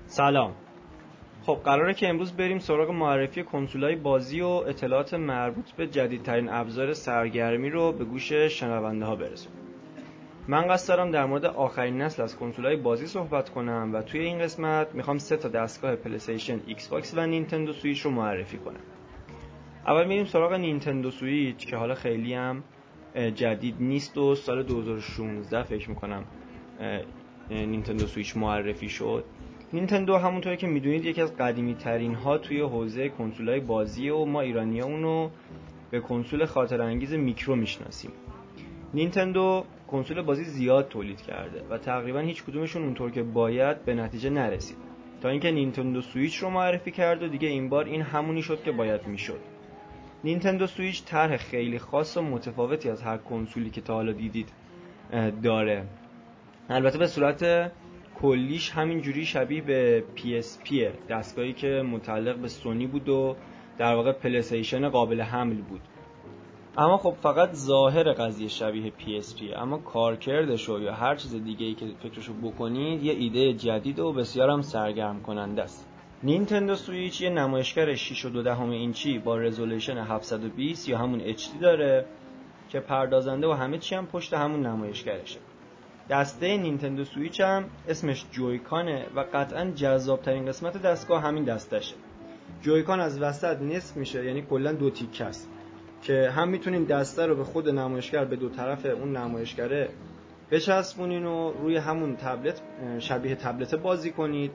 سلام. 0.07 0.53
خب 1.43 1.59
قراره 1.65 1.95
که 1.95 2.09
امروز 2.09 2.33
بریم 2.33 2.59
سراغ 2.59 2.91
معرفی 2.91 3.43
کنسولای 3.43 3.97
بازی 3.97 4.41
و 4.41 4.47
اطلاعات 4.47 5.15
مربوط 5.15 5.71
به 5.71 5.87
جدیدترین 5.87 6.49
ابزار 6.49 6.95
سرگرمی 6.95 7.71
رو 7.71 7.93
به 7.93 8.05
گوش 8.05 8.33
شنونده 8.33 9.05
ها 9.05 9.17
برسونیم. 9.17 9.59
من 10.49 10.69
قصد 10.69 10.89
دارم 10.89 11.11
در 11.11 11.27
مورد 11.27 11.45
آخرین 11.45 12.03
نسل 12.03 12.23
از 12.23 12.37
کنسولای 12.37 12.77
بازی 12.77 13.07
صحبت 13.07 13.51
کنم 13.51 13.91
و 13.95 14.03
توی 14.03 14.21
این 14.21 14.39
قسمت 14.39 14.95
می‌خوام 14.95 15.19
سه 15.19 15.37
تا 15.37 15.49
دستگاه 15.49 15.97
PlayStation 15.97 16.61
Xbox 16.67 17.15
و 17.17 17.27
Nintendo 17.27 17.73
Switch 17.73 18.00
رو 18.01 18.11
معرفی 18.11 18.59
کنم. 18.59 18.81
اول 19.87 20.06
میریم 20.06 20.25
سراغ 20.25 20.52
Nintendo 20.53 21.11
Switch 21.11 21.67
که 21.67 21.77
حالا 21.77 21.94
خیلی 21.94 22.34
هم 22.34 22.62
جدید 23.34 23.74
نیست 23.81 24.19
و 24.19 24.34
سال 24.34 24.62
2016 24.62 25.62
فکر 25.62 25.89
می‌کنم 25.89 26.24
Nintendo 27.51 28.06
Switch 28.06 28.37
معرفی 28.36 28.89
شد. 28.89 29.24
نینتندو 29.72 30.17
همونطور 30.17 30.56
که 30.56 30.67
می‌دونید 30.67 31.05
یکی 31.05 31.20
از 31.20 31.36
قدیمی 31.36 31.74
ترین 31.74 32.15
ها 32.15 32.39
توی 32.39 32.60
حوزه 32.60 33.08
کنسول 33.08 33.48
های 33.48 33.60
بازی 33.60 34.08
و 34.08 34.24
ما 34.24 34.41
ایرانی 34.41 34.81
ها 34.81 34.86
اونو 34.86 35.31
به 35.91 36.01
کنسول 36.01 36.44
خاطر 36.44 36.82
انگیز 36.82 37.12
میکرو 37.12 37.56
می‌شناسیم. 37.56 38.10
نینتندو 38.94 39.65
کنسول 39.89 40.22
بازی 40.22 40.44
زیاد 40.44 40.89
تولید 40.89 41.22
کرده 41.22 41.62
و 41.70 41.79
تقریبا 41.79 42.19
هیچ 42.19 42.44
کدومشون 42.44 42.82
اونطور 42.82 43.10
که 43.10 43.22
باید 43.22 43.84
به 43.84 43.94
نتیجه 43.94 44.31
نرسید. 44.31 44.77
تا 45.22 45.29
اینکه 45.29 45.51
Nintendo 45.51 46.01
Switch 46.01 46.37
رو 46.36 46.51
معرفی 46.51 46.91
کرد 46.91 47.22
و 47.22 47.29
دیگه 47.29 47.48
این 47.48 47.69
بار 47.69 47.84
این 47.84 48.03
همونی 48.03 48.43
شد 48.43 48.62
که 48.62 48.72
باید 48.72 49.06
می‌شد. 49.06 49.41
Nintendo 50.25 50.67
Switch 50.67 51.05
طرح 51.05 51.36
خیلی 51.36 51.79
خاص 51.79 52.17
و 52.17 52.22
متفاوتی 52.22 52.91
از 52.91 53.02
هر 53.02 53.17
کنسولی 53.17 53.70
که 53.70 53.81
تا 53.81 53.94
حالا 53.94 54.12
دیدید 54.12 54.48
داره. 55.43 55.84
البته 56.69 56.98
به 56.98 57.06
صورت 57.06 57.72
کلیش 58.20 58.70
همینجوری 58.70 59.26
شبیه 59.26 59.62
به 59.62 60.05
PSP 60.17 60.74
دستگاهی 61.08 61.52
که 61.52 61.82
متعلق 61.91 62.36
به 62.36 62.48
سونی 62.48 62.86
بود 62.86 63.08
و 63.08 63.36
در 63.79 63.94
واقع 63.94 64.12
PlayStation 64.13 64.89
قابل 64.88 65.20
حمل 65.20 65.56
بود. 65.56 65.81
اما 66.79 66.98
خب 66.98 67.14
فقط 67.22 67.52
ظاهر 67.52 68.12
قضیه 68.12 68.48
شبیه 68.48 68.93
PSP 69.00 69.56
اما 69.56 69.79
کارکردش 69.79 70.69
یا 70.69 70.94
هر 70.94 71.17
چیز 71.17 71.34
دیگه 71.34 71.67
ای 71.67 71.74
که 71.74 71.86
فکرشو 72.02 72.32
بکنید 72.34 73.02
یه 73.02 73.12
ایده 73.12 73.52
جدید 73.52 73.98
و 73.98 74.12
بسیار 74.12 74.50
هم 74.50 74.62
سرگرم 74.62 75.22
کننده 75.22 75.62
است. 75.62 75.92
Nintendo 76.25 76.75
Switch 76.75 77.20
یه 77.20 77.31
نمایشگر 77.31 77.94
6 77.94 78.24
و 78.24 78.31
2 78.31 78.62
اینچی 78.70 79.19
با 79.19 79.38
resolution 79.39 79.99
720 79.98 80.88
یا 80.88 80.98
همون 80.98 81.20
HD 81.20 81.60
داره 81.60 82.05
که 82.69 82.81
پردازنده 82.81 83.46
و 83.46 83.52
همه 83.52 83.79
چی 83.79 83.94
هم 83.94 84.06
پشت 84.06 84.34
همون 84.34 84.67
نمایشگرشه. 84.67 85.38
دسته 86.10 86.56
Nintendo 86.56 87.05
Switch 87.05 87.41
هم 87.41 87.64
اسمش 87.88 88.24
Joy-Con 88.32 88.97
ه 88.97 89.06
و 89.17 89.24
قطعا 89.32 89.70
جذابترین 89.70 90.46
قسمت 90.46 90.82
دستگاه 90.82 91.22
همین 91.22 91.44
دستشه 91.44 91.94
Joy-Con 92.61 93.01
از 93.00 93.22
وسط 93.22 93.62
نصف 93.62 93.96
میشه 93.96 94.24
یعنی 94.24 94.43
کلا 94.43 94.72
دو 94.72 94.91
تیکه 94.91 95.24
است 95.24 95.48
که 96.02 96.31
هم 96.31 96.48
می‌تونین 96.48 96.84
دسته 96.84 97.26
رو 97.26 97.36
به 97.36 97.44
خود 97.44 97.69
نمایشگر 97.69 98.24
به 98.24 98.36
دو 98.36 98.48
طرف 98.48 98.86
اون 98.86 99.17
نمایشگره 99.17 99.88
بچسبونین 100.50 101.26
و 101.26 101.52
روی 101.52 101.76
همون 101.76 102.17
تبلت 102.17 102.62
شبیه 102.98 103.34
تبلت 103.34 103.74
بازی 103.74 104.10
کنید. 104.10 104.50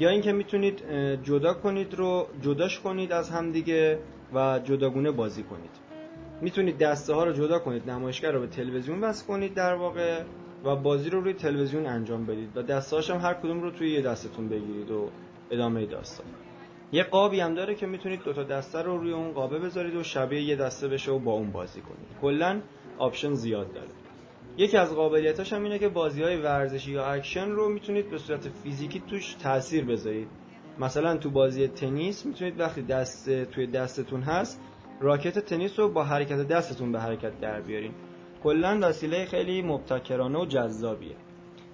یا 0.00 0.08
اینکه 0.08 0.32
می‌تونید 0.32 0.82
جدا 1.22 1.54
کنید 1.54 1.94
رو 1.94 2.26
جداش 2.42 2.80
کنید 2.80 3.12
از 3.12 3.30
همدیگه 3.30 3.98
و 4.34 4.60
جداگونه 4.64 5.10
بازی 5.10 5.42
کنید. 5.42 5.70
می‌تونید 6.40 6.78
دسته 6.78 7.14
ها 7.14 7.24
رو 7.24 7.32
جدا 7.32 7.58
کنید 7.58 7.90
نمایشگر 7.90 8.32
رو 8.32 8.40
به 8.40 8.46
تلویزیون 8.46 9.00
وصل 9.00 9.26
کنید 9.26 9.54
در 9.54 9.74
واقع 9.74 10.22
و 10.64 10.76
بازی 10.76 11.10
رو 11.10 11.20
روی 11.20 11.32
تلویزیون 11.32 11.86
انجام 11.86 12.26
بدید 12.26 12.56
و 12.56 12.62
دسته 12.62 13.14
هم 13.14 13.20
هر 13.20 13.34
کدوم 13.34 13.60
رو 13.60 13.70
توی 13.70 13.90
یه 13.90 14.02
دستتون 14.02 14.48
بگیرید 14.48 14.90
و 14.90 15.08
ادامه 15.50 15.86
داستان. 15.86 16.26
یه 16.92 17.02
قابی 17.02 17.40
هم 17.40 17.54
داره 17.54 17.74
که 17.74 17.86
می‌تونید 17.86 18.22
دوتا 18.22 18.42
دسته 18.42 18.82
رو 18.82 18.98
روی 18.98 19.12
اون 19.12 19.32
قابه 19.32 19.58
بذارید 19.58 19.94
و 19.94 20.02
شبیه 20.02 20.42
یه 20.42 20.56
دسته 20.56 20.88
بشه 20.88 21.12
و 21.12 21.18
با 21.18 21.32
اون 21.32 21.50
بازی 21.50 21.80
کنید. 21.80 22.08
کلا 22.20 22.60
option 22.98 23.34
زیاد 23.34 23.72
داره. 23.72 23.99
یکی 24.56 24.76
از 24.76 24.94
قابلیتاش 24.94 25.52
هم 25.52 25.64
اینه 25.64 25.78
که 25.78 25.88
بازی 25.88 26.22
های 26.22 26.36
ورزشی 26.36 26.92
یا 26.92 27.04
اکشن 27.04 27.50
رو 27.50 27.68
می‌تونید 27.68 28.10
به 28.10 28.18
صورت 28.18 28.48
فیزیکی 28.48 29.02
توش 29.10 29.34
تاثیر 29.34 29.84
بذارید. 29.84 30.28
مثلا 30.78 31.16
تو 31.16 31.30
بازی 31.30 31.68
تنیس 31.68 32.26
می‌تونید 32.26 32.60
وقتی 32.60 32.82
دست 32.82 33.44
توی 33.44 33.66
دستتون 33.66 34.22
هست 34.22 34.60
راکت 35.00 35.38
تنیس 35.38 35.78
رو 35.78 35.88
با 35.88 36.04
حرکت 36.04 36.48
دستتون 36.48 36.92
به 36.92 37.00
حرکت 37.00 37.40
در 37.40 37.60
بیارین. 37.60 37.92
کلا 38.42 38.78
وسیله 38.82 39.24
خیلی 39.24 39.62
مبتکرانه 39.62 40.38
و 40.38 40.46
جذابیه. 40.46 41.16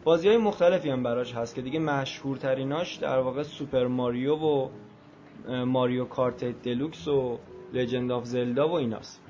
بازی 0.04 0.28
های 0.28 0.36
مختلفی 0.36 0.90
هم 0.90 1.02
براش 1.02 1.34
هست 1.34 1.54
که 1.54 1.62
دیگه 1.62 1.78
مشهورتریناش 1.78 2.94
در 2.94 3.18
واقع 3.18 3.42
Super 3.42 3.86
Mario 3.86 4.34
و 4.34 4.68
Mario 5.66 6.04
Kart 6.04 6.44
Deluxe 6.44 7.08
و 7.08 7.38
Legend 7.72 8.12
of 8.12 8.24
Zelda 8.24 8.68
و 8.68 8.72
ایناست. 8.72 9.25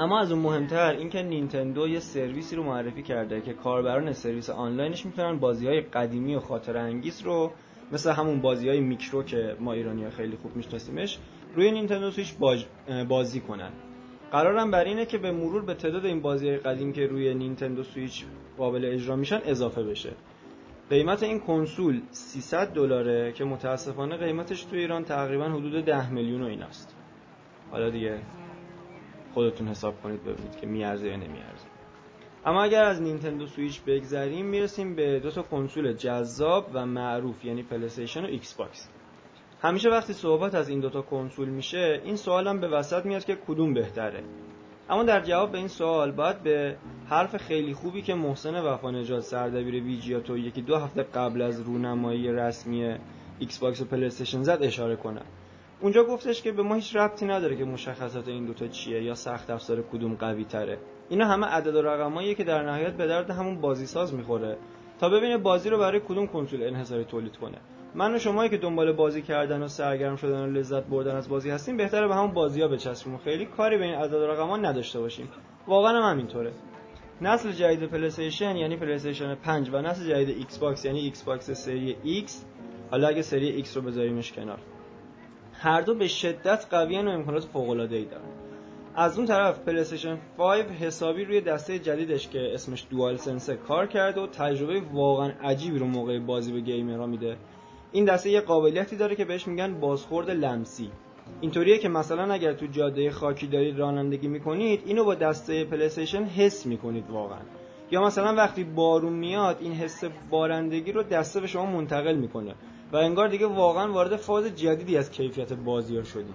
اما 0.00 0.20
از 0.20 0.32
اون 0.32 0.42
مهمتر 0.42 0.92
اینکه 0.92 1.22
نینتندو 1.22 1.88
یه 1.88 2.00
سرویسی 2.00 2.56
رو 2.56 2.62
معرفی 2.62 3.02
کرده 3.02 3.40
که 3.40 3.52
کاربران 3.52 4.12
سرویس 4.12 4.50
آنلاینش 4.50 5.06
می‌تونن 5.06 5.38
بازی 5.38 5.66
های 5.66 5.80
قدیمی 5.80 6.34
و 6.34 6.40
خاطر 6.40 6.76
انگیز 6.76 7.22
رو 7.22 7.52
مثل 7.92 8.10
همون 8.10 8.40
بازی 8.40 8.68
های 8.68 8.80
میکرو 8.80 9.22
که 9.22 9.56
ما 9.60 9.72
ایرانی 9.72 10.10
خیلی 10.10 10.36
خوب 10.36 10.56
میشناسیمش 10.56 11.18
روی 11.56 11.70
Nintendo 11.70 12.10
Switch 12.10 12.34
بازی 13.08 13.40
کنن. 13.40 13.70
قرارم 14.32 14.70
بر 14.70 14.84
اینه 14.84 15.06
که 15.06 15.18
به 15.18 15.32
مرور 15.32 15.62
به 15.62 15.74
تعداد 15.74 16.06
این 16.06 16.20
بازی 16.20 16.56
قدیم 16.56 16.92
که 16.92 17.06
روی 17.06 17.34
Nintendo 17.34 17.82
Switch 17.82 18.24
قابل 18.58 18.84
اجرا 18.84 19.16
میشن 19.16 19.40
اضافه 19.44 19.82
بشه. 19.82 20.10
قیمت 20.90 21.22
این 21.22 21.40
کنسول 21.40 22.00
300 22.10 22.72
دلاره 22.72 23.32
که 23.32 23.44
متاسفانه 23.44 24.16
قیمتش 24.16 24.64
تو 24.64 24.76
ایران 24.76 25.04
تقریبا 25.04 25.44
حدود 25.44 25.84
10 25.84 26.10
میلیون 26.10 26.42
و 26.42 26.46
ایناست 26.46 26.96
حالا 27.70 27.90
دیگه 27.90 28.18
خودتون 29.34 29.68
حساب 29.68 30.02
کنید 30.02 30.24
ببینید 30.24 30.56
که 30.60 30.66
میارزه 30.66 31.06
یا 31.06 31.16
نمیارزه. 31.16 31.66
اما 32.46 32.62
اگر 32.62 32.84
از 32.84 33.02
Nintendo 33.02 33.46
Switch 33.46 33.80
بگذریم 33.82 34.46
می‌رسیم 34.46 34.94
به 34.94 35.20
دو 35.20 35.30
تا 35.30 35.42
کنسول 35.42 35.92
جذاب 35.92 36.70
و 36.74 36.86
معروف 36.86 37.44
یعنی 37.44 37.62
PlayStation 37.62 38.24
و 38.24 38.26
Xbox 38.26 38.88
همیشه 39.62 39.90
وقتی 39.90 40.12
صحبت 40.12 40.54
از 40.54 40.68
این 40.68 40.80
دوتا 40.80 41.02
کنسول 41.02 41.48
میشه 41.48 42.00
این 42.04 42.16
سوال 42.16 42.48
هم 42.48 42.60
به 42.60 42.68
وسط 42.68 43.06
میاد 43.06 43.24
که 43.24 43.38
کدوم 43.46 43.74
بهتره. 43.74 44.24
اما 44.90 45.02
در 45.02 45.20
جواب 45.20 45.52
به 45.52 45.58
این 45.58 45.68
سوال 45.68 46.10
باید 46.12 46.42
به 46.42 46.76
حرف 47.08 47.36
خیلی 47.36 47.74
خوبی 47.74 48.02
که 48.02 48.14
محسن 48.14 48.54
وفا 48.54 48.90
نجات 48.90 49.20
سردبیر 49.20 49.74
ویجیاتو 49.74 50.38
یکی 50.38 50.62
دو 50.62 50.76
هفته 50.76 51.02
قبل 51.02 51.42
از 51.42 51.60
رونمایی 51.60 52.32
رسمی 52.32 52.96
Xbox 53.38 53.80
و 53.80 53.84
PlayStation 53.84 54.42
زد 54.42 54.58
اشاره 54.62 54.96
کنم. 54.96 55.24
اونجا 55.82 56.04
گفتش 56.04 56.42
که 56.42 56.52
به 56.52 56.62
ما 56.62 56.74
هیچ 56.74 56.96
ربطی 56.96 57.26
نداره 57.26 57.56
که 57.56 57.64
مشخصات 57.64 58.28
این 58.28 58.46
دوتا 58.46 58.66
چیه 58.68 59.02
یا 59.02 59.14
سخت 59.14 59.50
افزار 59.50 59.82
کدوم 59.82 60.14
قوی 60.14 60.44
تره. 60.44 60.78
اینا 61.08 61.26
همه 61.26 61.46
عدد 61.46 61.74
و 61.74 61.82
رقماییه 61.82 62.34
که 62.34 62.44
در 62.44 62.62
نهایت 62.62 62.92
به 62.92 63.06
درد 63.06 63.30
همون 63.30 63.60
بازی 63.60 63.86
ساز 63.86 64.14
می‌خوره 64.14 64.56
تا 65.00 65.08
ببینه 65.08 65.38
بازی 65.38 65.70
رو 65.70 65.78
برای 65.78 66.00
کدوم 66.00 66.26
کنسول 66.26 66.62
انحصاری 66.62 67.04
تولید 67.04 67.36
کنه. 67.36 67.58
من 67.94 68.14
و 68.14 68.18
شمایی 68.18 68.50
که 68.50 68.56
دنبال 68.56 68.92
بازی 68.92 69.22
کردن 69.22 69.62
و 69.62 69.68
سرگرم 69.68 70.16
شدن 70.16 70.40
و 70.40 70.46
لذت 70.46 70.84
بردن 70.84 71.16
از 71.16 71.28
بازی 71.28 71.50
هستیم 71.50 71.76
بهتره 71.76 72.08
به 72.08 72.14
همون 72.14 72.32
بازی 72.32 72.62
ها 72.62 72.68
بچسبیم 72.68 73.14
و 73.14 73.18
خیلی 73.18 73.46
کاری 73.46 73.78
به 73.78 73.84
این 73.84 73.94
عدد 73.94 74.14
و 74.14 74.26
رقم 74.26 74.48
ها 74.48 74.56
نداشته 74.56 75.00
باشیم. 75.00 75.28
واقعا 75.66 76.02
هم 76.02 76.10
همینطوره. 76.10 76.52
نسل 77.20 77.52
جدید 77.52 77.90
PlayStation 77.90 78.56
یعنی 78.56 78.76
PlayStation 78.76 79.34
5 79.34 79.70
و 79.72 79.82
نسل 79.82 80.10
جدید 80.10 80.28
Xbox 80.28 80.84
یعنی 80.84 81.00
Xbox 81.00 81.50
سری 81.50 81.96
X 82.26 82.30
حالا 82.90 83.08
اگه 83.08 83.22
سری 83.22 83.48
X 83.48 83.76
رو 83.76 83.82
بذاریمش 83.82 84.32
کنار. 84.32 84.58
هر 85.62 85.80
دو 85.80 85.94
به 85.94 86.08
شدت 86.08 86.66
قوی 86.70 86.98
و 86.98 87.08
امکانات 87.08 87.44
فوق 87.44 87.70
العاده 87.70 87.96
ای 87.96 88.04
دارن. 88.04 88.24
از 88.94 89.18
اون 89.18 89.26
طرف 89.26 89.58
PlayStation 89.58 90.18
5 90.38 90.64
حسابی 90.64 91.24
روی 91.24 91.40
دسته 91.40 91.78
جدیدش 91.78 92.28
که 92.28 92.54
اسمش 92.54 92.86
DualSense 92.90 93.50
کار 93.50 93.86
کرده 93.86 94.20
و 94.20 94.26
تجربه 94.26 94.82
واقعا 94.92 95.32
عجیبی 95.42 95.78
رو 95.78 95.86
موقع 95.86 96.18
بازی 96.18 96.52
به 96.52 96.60
gamer 96.60 96.98
ها 96.98 97.06
میده. 97.06 97.36
این 97.92 98.04
دسته 98.04 98.30
یه 98.30 98.40
قابلیتی 98.40 98.96
داره 98.96 99.16
که 99.16 99.24
بهش 99.24 99.48
میگن 99.48 99.80
بازخورد 99.80 100.30
لمسی. 100.30 100.90
اینطوریه 101.40 101.78
که 101.78 101.88
مثلا 101.88 102.32
اگر 102.32 102.52
تو 102.52 102.66
جاده 102.66 103.10
خاکی 103.10 103.46
دارید 103.46 103.78
رانندگی 103.78 104.28
می‌کنید 104.28 104.82
اینو 104.86 105.04
با 105.04 105.14
دسته 105.14 105.64
PlayStation 105.64 106.24
حس 106.24 106.66
می‌کنید 106.66 107.10
واقعا. 107.10 107.40
یا 107.90 108.02
مثلا 108.02 108.34
وقتی 108.34 108.64
بارون 108.64 109.12
میاد 109.12 109.56
این 109.60 109.72
حس 109.72 110.04
بارندگی 110.30 110.92
رو 110.92 111.02
دسته 111.02 111.40
به 111.40 111.46
شما 111.46 111.66
منتقل 111.66 112.16
می‌کنه. 112.16 112.54
و 112.92 112.96
انگار 112.96 113.28
دیگه 113.28 113.46
واقعا 113.46 113.92
وارد 113.92 114.16
فاز 114.16 114.44
جدیدی 114.56 114.96
از 114.96 115.10
کیفیت 115.10 115.52
بازی 115.52 115.96
ها 115.96 116.04
شدیم. 116.04 116.34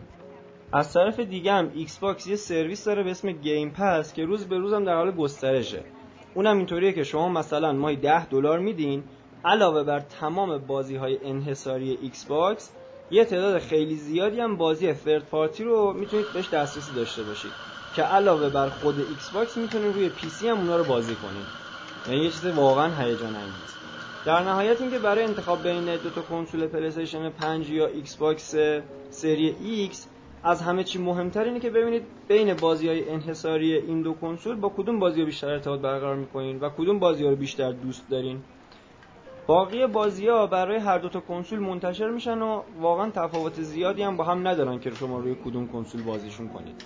از 0.71 0.93
طرف 0.93 1.19
دیگه 1.19 1.53
هم 1.53 1.71
Xbox 1.75 2.27
یه 2.27 2.35
سرویس 2.35 2.85
داره 2.85 3.03
به 3.03 3.11
اسم 3.11 3.31
Game 3.31 3.69
Pass 3.69 4.13
که 4.13 4.25
روز 4.25 4.45
به 4.45 4.57
روزم 4.57 4.83
در 4.83 4.95
حال 4.95 5.11
گسترشه. 5.11 5.83
اونم 6.33 6.57
اینطوریه 6.57 6.93
که 6.93 7.03
شما 7.03 7.29
مثلا 7.29 7.73
ماهی 7.73 7.95
10 7.95 8.25
دلار 8.25 8.59
میدین 8.59 9.03
علاوه 9.45 9.83
بر 9.83 9.99
تمام 9.99 10.57
بازی 10.57 10.95
های 10.95 11.19
انحصاری 11.23 11.97
Xbox 12.01 12.71
یه 13.11 13.25
تعداد 13.25 13.59
خیلی 13.59 13.95
زیادی 13.95 14.39
هم 14.39 14.57
بازی 14.57 14.93
third 14.93 15.25
party 15.25 15.63
رو 15.63 15.93
می‌تونید 15.93 16.25
بهش 16.33 16.49
دسترسی 16.49 16.93
داشته 16.95 17.23
باشید 17.23 17.51
که 17.95 18.03
علاوه 18.03 18.49
بر 18.49 18.69
خود 18.69 18.99
Xbox 18.99 19.57
می‌تونید 19.57 19.95
روی 19.95 20.09
PC 20.09 20.47
هم 20.47 20.57
اونا 20.57 20.77
رو 20.77 20.83
بازی 20.83 21.15
کنید. 21.15 21.45
یعنی 22.07 22.23
یه 22.23 22.31
چیز 22.31 22.45
واقعا 22.45 22.95
هیجان 22.95 23.35
انگیز 23.35 23.75
در 24.25 24.43
نهایت 24.43 24.81
اینکه 24.81 24.99
برای 24.99 25.23
انتخاب 25.23 25.63
بین 25.63 25.85
دو 25.85 26.09
تا 26.09 26.21
کنسول 26.21 26.67
Play 26.67 27.29
5 27.39 27.69
یا 27.69 27.87
Xbox 27.87 28.55
سری 29.09 29.55
X 29.63 30.07
از 30.43 30.61
همه 30.61 30.83
چی 30.83 30.99
مهمتر 30.99 31.43
اینه 31.43 31.59
که 31.59 31.69
ببینید 31.69 32.03
بین 32.27 32.53
بازی 32.53 32.87
های 32.87 33.09
انحصاری 33.09 33.75
این 33.75 34.01
دو 34.01 34.13
کنسول 34.13 34.55
با 34.55 34.69
کدوم 34.77 34.99
بازی 34.99 35.19
ها 35.19 35.25
بیشتر 35.25 35.49
ارتباط 35.49 35.79
برقرار 35.79 36.15
می‌کنین 36.15 36.59
و 36.59 36.69
کدوم 36.69 36.99
بازی 36.99 37.23
ها 37.23 37.29
رو 37.29 37.35
بیشتر 37.35 37.71
دوست 37.71 38.09
دارین. 38.09 38.41
باقی 39.47 39.87
بازی 39.87 40.27
ها 40.27 40.47
برای 40.47 40.77
هر 40.77 40.97
دو 40.97 41.09
تا 41.09 41.19
کنسول 41.19 41.59
منتشر 41.59 42.09
میشن 42.09 42.41
و 42.41 42.61
واقعا 42.81 43.09
تفاوت 43.09 43.61
زیادی 43.61 44.03
هم 44.03 44.17
با 44.17 44.23
هم 44.23 44.47
ندارن 44.47 44.79
که 44.79 44.91
شما 44.91 45.19
روی 45.19 45.35
کدوم 45.45 45.67
کنسول 45.67 46.03
بازیشون 46.03 46.49
کنید. 46.49 46.83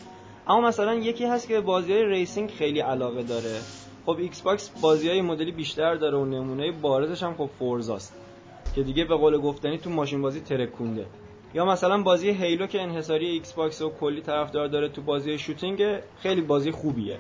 اما 0.48 0.68
مثلا 0.68 0.94
یکی 0.94 1.26
هست 1.26 1.48
که 1.48 1.62
بازی 1.62 1.94
های 1.94 2.06
racing 2.06 2.50
خیلی 2.50 2.80
علاقه 2.80 3.24
داره. 3.24 3.60
خب 4.06 4.18
Xbox 4.20 4.70
بازی 4.82 5.10
های 5.10 5.16
این 5.16 5.22
مدلی 5.22 5.52
بیشتر 5.52 5.96
داره 5.96 6.18
و 6.18 6.26
نمونه 6.26 6.72
بارزش 6.72 7.24
هم 7.24 7.34
خب 7.34 7.50
Forza 7.60 7.99
ست 7.99 8.14
که 8.76 8.84
دیگه 8.84 9.06
به 9.06 9.16
قول 9.16 9.38
گفتنی 9.38 9.78
تو 9.78 9.90
ماشین 9.90 10.22
بازی 10.22 10.40
ترکونده. 10.40 11.06
یا 11.54 11.66
مثلا 11.66 12.04
بازی 12.04 12.30
Halo 12.30 12.68
که 12.68 12.82
انحصاری 12.82 13.26
Xbox 13.26 13.82
و 13.82 13.90
کلی 13.90 14.22
طرفدار 14.22 14.68
داره 14.68 14.90
تو 14.90 15.02
بازی 15.02 15.38
shooting 15.38 16.00
خیلی 16.20 16.42
بازی 16.42 16.72
خوبیه. 16.72 17.18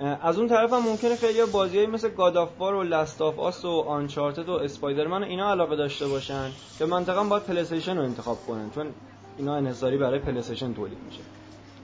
از 0.00 0.38
اون 0.38 0.48
طرف 0.48 0.72
هم 0.72 0.82
ممکنه 0.82 1.16
خیلی 1.16 1.38
بازیایی 1.52 1.86
مثل 1.86 2.08
God 2.08 2.36
of 2.36 2.46
War 2.46 2.60
و 2.60 2.82
Last 2.82 3.22
of 3.22 3.38
Us 3.38 3.64
و 3.64 3.80
Uncharted 3.80 4.48
و 4.48 4.52
Spider-Man 4.52 5.22
اینا 5.22 5.50
علاقه 5.50 5.76
داشته 5.76 6.08
باشن 6.08 6.50
که 6.78 6.86
منطقا 6.86 7.24
باید 7.24 7.42
PlayStation 7.42 7.96
رو 7.96 8.02
انتخاب 8.02 8.38
کنن 8.46 8.70
چون 8.74 8.86
اینا 9.38 9.54
انحصاری 9.54 9.98
برای 9.98 10.18
PlayStation 10.18 10.74
تولید 10.74 10.98
میشه. 11.06 11.20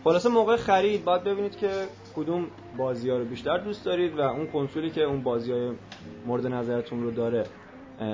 خلاصه 0.04 0.28
موقع 0.28 0.56
خرید 0.56 1.04
باید 1.04 1.24
ببینید 1.24 1.56
که 1.56 1.70
کدوم 2.16 2.46
بازی 2.78 3.10
ها 3.10 3.16
رو 3.16 3.24
بیشتر 3.24 3.58
دوست 3.58 3.84
دارید 3.84 4.18
و 4.18 4.20
اون 4.20 4.46
کنسولی 4.46 4.90
که 4.90 5.02
اون 5.02 5.22
بازی 5.22 5.52
های 5.52 5.72
مورد 6.26 6.46
نظرتون 6.46 7.02
رو 7.02 7.10
داره 7.10 7.44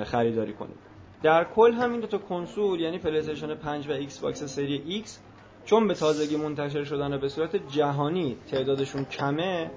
خریداری 0.03 0.53
کنید. 0.53 0.93
در 1.23 1.43
کل 1.43 1.73
همین 1.73 1.99
دو 1.99 2.07
تا 2.07 2.17
کنسول 2.17 2.79
یعنی 2.79 2.97
PlayStation 2.97 3.55
5 3.55 3.89
و 3.89 3.91
Xbox 3.91 4.43
سری 4.43 4.83
X 4.85 5.21
چون 5.65 5.87
به 5.87 5.93
تازگی 5.93 6.37
منتشر 6.37 6.83
شدن 6.83 7.17
به 7.17 7.29
صورت 7.29 7.67
جهانی 7.67 8.37
تعدادشون 8.51 9.05
کمه 9.05 9.71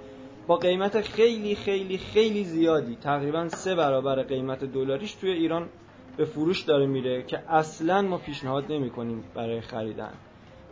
با 0.47 0.57
قیمت 0.57 1.01
خیلی 1.01 1.55
خیلی 1.55 1.99
خیلی 1.99 2.45
زیادی 2.45 2.97
تقریبا 2.97 3.49
سه 3.49 3.75
برابر 3.75 4.23
قیمت 4.23 4.65
دلاریش 4.65 5.15
توی 5.15 5.31
ایران 5.31 5.69
به 6.17 6.25
فروش 6.25 6.63
داره 6.63 6.87
میره 6.87 7.23
که 7.23 7.39
اصلا 7.39 8.03
ما 8.03 8.19
پیشنهاد 8.19 8.73
نمی 8.73 8.91
کنیم 8.91 9.25
برای 9.35 9.61
خریدن. 9.61 10.13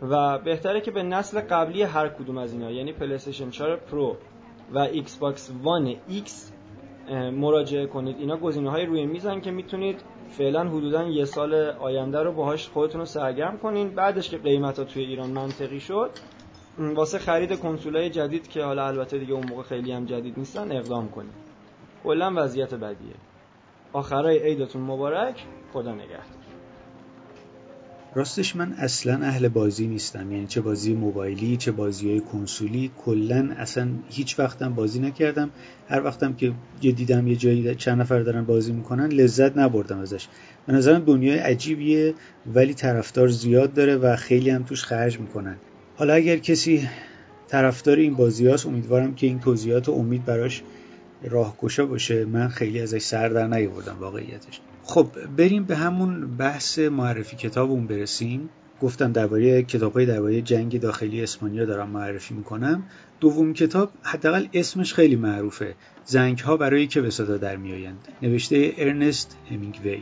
و 0.01 0.37
بهتره 0.39 0.81
که 0.81 0.91
به 0.91 1.03
نسل 1.03 1.41
قبلی 1.41 1.83
هر 1.83 2.09
کدوم 2.09 2.37
از 2.37 2.53
اینا 2.53 2.71
یعنی 2.71 2.93
PlayStation 2.93 3.49
4 3.49 3.75
Pro 3.75 4.17
و 4.73 4.79
Xbox 4.79 5.51
One 5.63 5.95
X 6.07 6.51
مراجعه 7.33 7.85
کنید. 7.85 8.17
اینا 8.19 8.37
گزینه 8.37 8.71
های 8.71 8.85
روی 8.85 9.05
میزن 9.05 9.39
که 9.39 9.51
می‌تونید 9.51 10.03
فعلا 10.29 10.63
حدودا 10.63 11.03
یه 11.03 11.25
سال 11.25 11.53
آینده 11.69 12.23
رو 12.23 12.31
باهاش 12.31 12.69
خودتون 12.69 12.99
رو 12.99 13.05
سرگرم 13.05 13.57
کنین. 13.57 13.89
بعدش 13.89 14.29
که 14.29 14.37
قیمت 14.37 14.79
ها 14.79 14.85
توی 14.85 15.03
ایران 15.03 15.29
منطقی 15.29 15.79
شد 15.79 16.09
واسه 16.77 17.19
خرید 17.19 17.59
کنسولای 17.59 18.09
جدید 18.09 18.47
که 18.47 18.63
حالا 18.63 18.87
البته 18.87 19.17
دیگه 19.17 19.33
اون 19.33 19.47
موقع 19.49 19.63
خیلی 19.63 19.91
هم 19.91 20.05
جدید 20.05 20.37
نیستن 20.37 20.71
اقدام 20.71 21.09
کنید 21.09 21.33
کلا 22.03 22.33
وضعیت 22.35 22.73
بدیه. 22.73 23.15
آخرای 23.93 24.39
عیدتون 24.39 24.81
مبارک. 24.81 25.45
خدا 25.73 25.91
نگهدار. 25.91 26.44
راستش 28.15 28.55
من 28.55 28.73
اصلا 28.73 29.25
اهل 29.25 29.47
بازی 29.47 29.87
نیستم. 29.87 30.31
یعنی 30.31 30.47
چه 30.47 30.61
بازی 30.61 30.93
موبایلی 30.93 31.57
چه 31.57 31.71
بازی 31.71 32.09
های 32.09 32.19
کنسولی 32.19 32.91
کلا 32.97 33.49
اصلا 33.57 33.87
هیچ 34.09 34.39
وقتم 34.39 34.73
بازی 34.73 34.99
نکردم. 34.99 35.49
هر 35.87 36.03
وقتم 36.03 36.33
که 36.33 36.53
یه 36.81 36.91
دیدم 36.91 37.27
یه 37.27 37.35
جایی 37.35 37.75
چند 37.75 38.01
نفر 38.01 38.19
دارن 38.19 38.43
بازی 38.43 38.71
می‌کنن 38.71 39.07
لذت 39.07 39.57
نبردم 39.57 39.99
ازش. 39.99 40.27
به 40.67 40.73
نظرم 40.73 40.99
دنیای 40.99 41.37
عجیبیه 41.37 42.13
ولی 42.53 42.73
طرفدار 42.73 43.27
زیاد 43.27 43.73
داره 43.73 43.95
و 43.95 44.15
خیلی 44.15 44.49
هم 44.49 44.63
توش 44.63 44.83
خرج 44.83 45.19
می‌کنن. 45.19 45.55
حالا 45.95 46.13
اگر 46.13 46.37
کسی 46.37 46.89
طرفدار 47.47 47.97
این 47.97 48.13
بازی 48.13 48.47
هاست 48.47 48.65
امیدوارم 48.65 49.15
که 49.15 49.27
این 49.27 49.39
توضیحات 49.39 49.89
امید 49.89 50.25
براش 50.25 50.63
راهگشا 51.29 51.85
باشه. 51.85 52.25
من 52.25 52.47
خیلی 52.47 52.81
ازش 52.81 53.01
سر 53.01 53.29
در 53.29 53.47
نیاوردم 53.47 53.97
واقعیتش. 53.99 54.59
خب 54.83 55.07
بریم 55.37 55.63
به 55.63 55.75
همون 55.75 56.37
بحث 56.37 56.79
معرفی 56.79 57.35
کتابمون 57.35 57.87
برسیم. 57.87 58.49
گفتم 58.81 59.11
درباره 59.11 59.63
کتابهای 59.63 60.05
درباره 60.05 60.41
جنگ 60.41 60.79
داخلی 60.79 61.23
اسپانیا 61.23 61.65
دارم 61.65 61.89
معرفی 61.89 62.33
می‌کنم. 62.33 62.83
دوم 63.19 63.53
کتاب 63.53 63.89
حداقل 64.01 64.47
اسمش 64.53 64.93
خیلی 64.93 65.15
معروفه. 65.15 65.75
زنگ 66.05 66.39
ها 66.39 66.57
برای 66.57 66.87
که 66.87 67.01
به 67.01 67.09
صدا 67.09 67.37
در 67.37 67.55
میآیند. 67.55 68.07
نوشته 68.21 68.73
ارنست 68.77 69.37
همینگوی. 69.51 70.01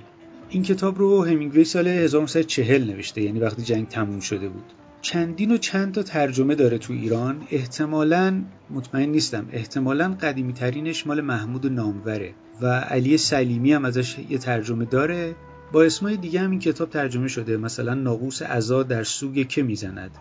این 0.50 0.64
کتاب 0.64 0.98
رو 0.98 1.26
همینگوی 1.26 1.64
سال 1.64 1.88
1940 1.88 2.84
نوشته 2.84 3.22
یعنی 3.22 3.40
وقتی 3.40 3.62
جنگ 3.62 3.88
تموم 3.88 4.20
شده 4.20 4.50
بود. 4.50 4.83
چندین 5.04 5.52
و 5.52 5.58
چند 5.58 5.94
تا 5.94 6.04
ترجمه 6.04 6.56
داره 6.56 6.78
تو 6.78 6.94
ایران. 6.94 7.48
احتمالا 7.52 8.42
مطمئن 8.70 9.10
نیستم 9.10 9.46
احتمالا 9.52 10.18
قدیمی 10.22 10.54
ترینش 10.54 11.08
مال 11.08 11.22
محمود 11.22 11.68
ناموره 11.68 12.34
و 12.62 12.66
علی 12.68 13.18
سلیمی 13.18 13.74
هم 13.74 13.86
ازش 13.86 14.20
یه 14.30 14.38
ترجمه 14.38 14.86
داره. 14.86 15.36
با 15.72 15.84
اسمای 15.84 16.18
دیگه 16.18 16.40
هم 16.40 16.52
این 16.52 16.60
کتاب 16.60 16.90
ترجمه 16.90 17.28
شده. 17.28 17.58
مثلا 17.58 17.94
ناقوس 17.94 18.42
عزا 18.42 18.84
در 18.84 19.04
سوگ 19.04 19.48
که 19.48 19.64
می‌زند. 19.64 20.12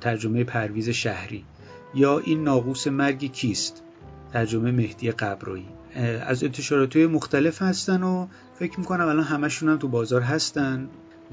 ترجمه 0.00 0.44
پرویز 0.44 0.88
شهری. 0.88 1.44
یا 1.94 2.18
این 2.18 2.44
ناقوس 2.44 2.86
مرگ 2.86 3.32
کیست؟ 3.32 3.82
ترجمه 4.32 4.72
مهدی 4.72 5.10
قبرایی. 5.10 5.68
از 6.26 6.44
انتشارات 6.44 6.96
مختلف 6.96 7.62
هستن 7.62 8.02
و 8.02 8.26
فکر 8.58 8.80
می‌کنم 8.80 9.08
الان 9.08 9.24
همشون 9.24 9.68
هم 9.68 9.78
تو 9.78 9.88
بازار 9.88 10.20
هستن. 10.20 10.88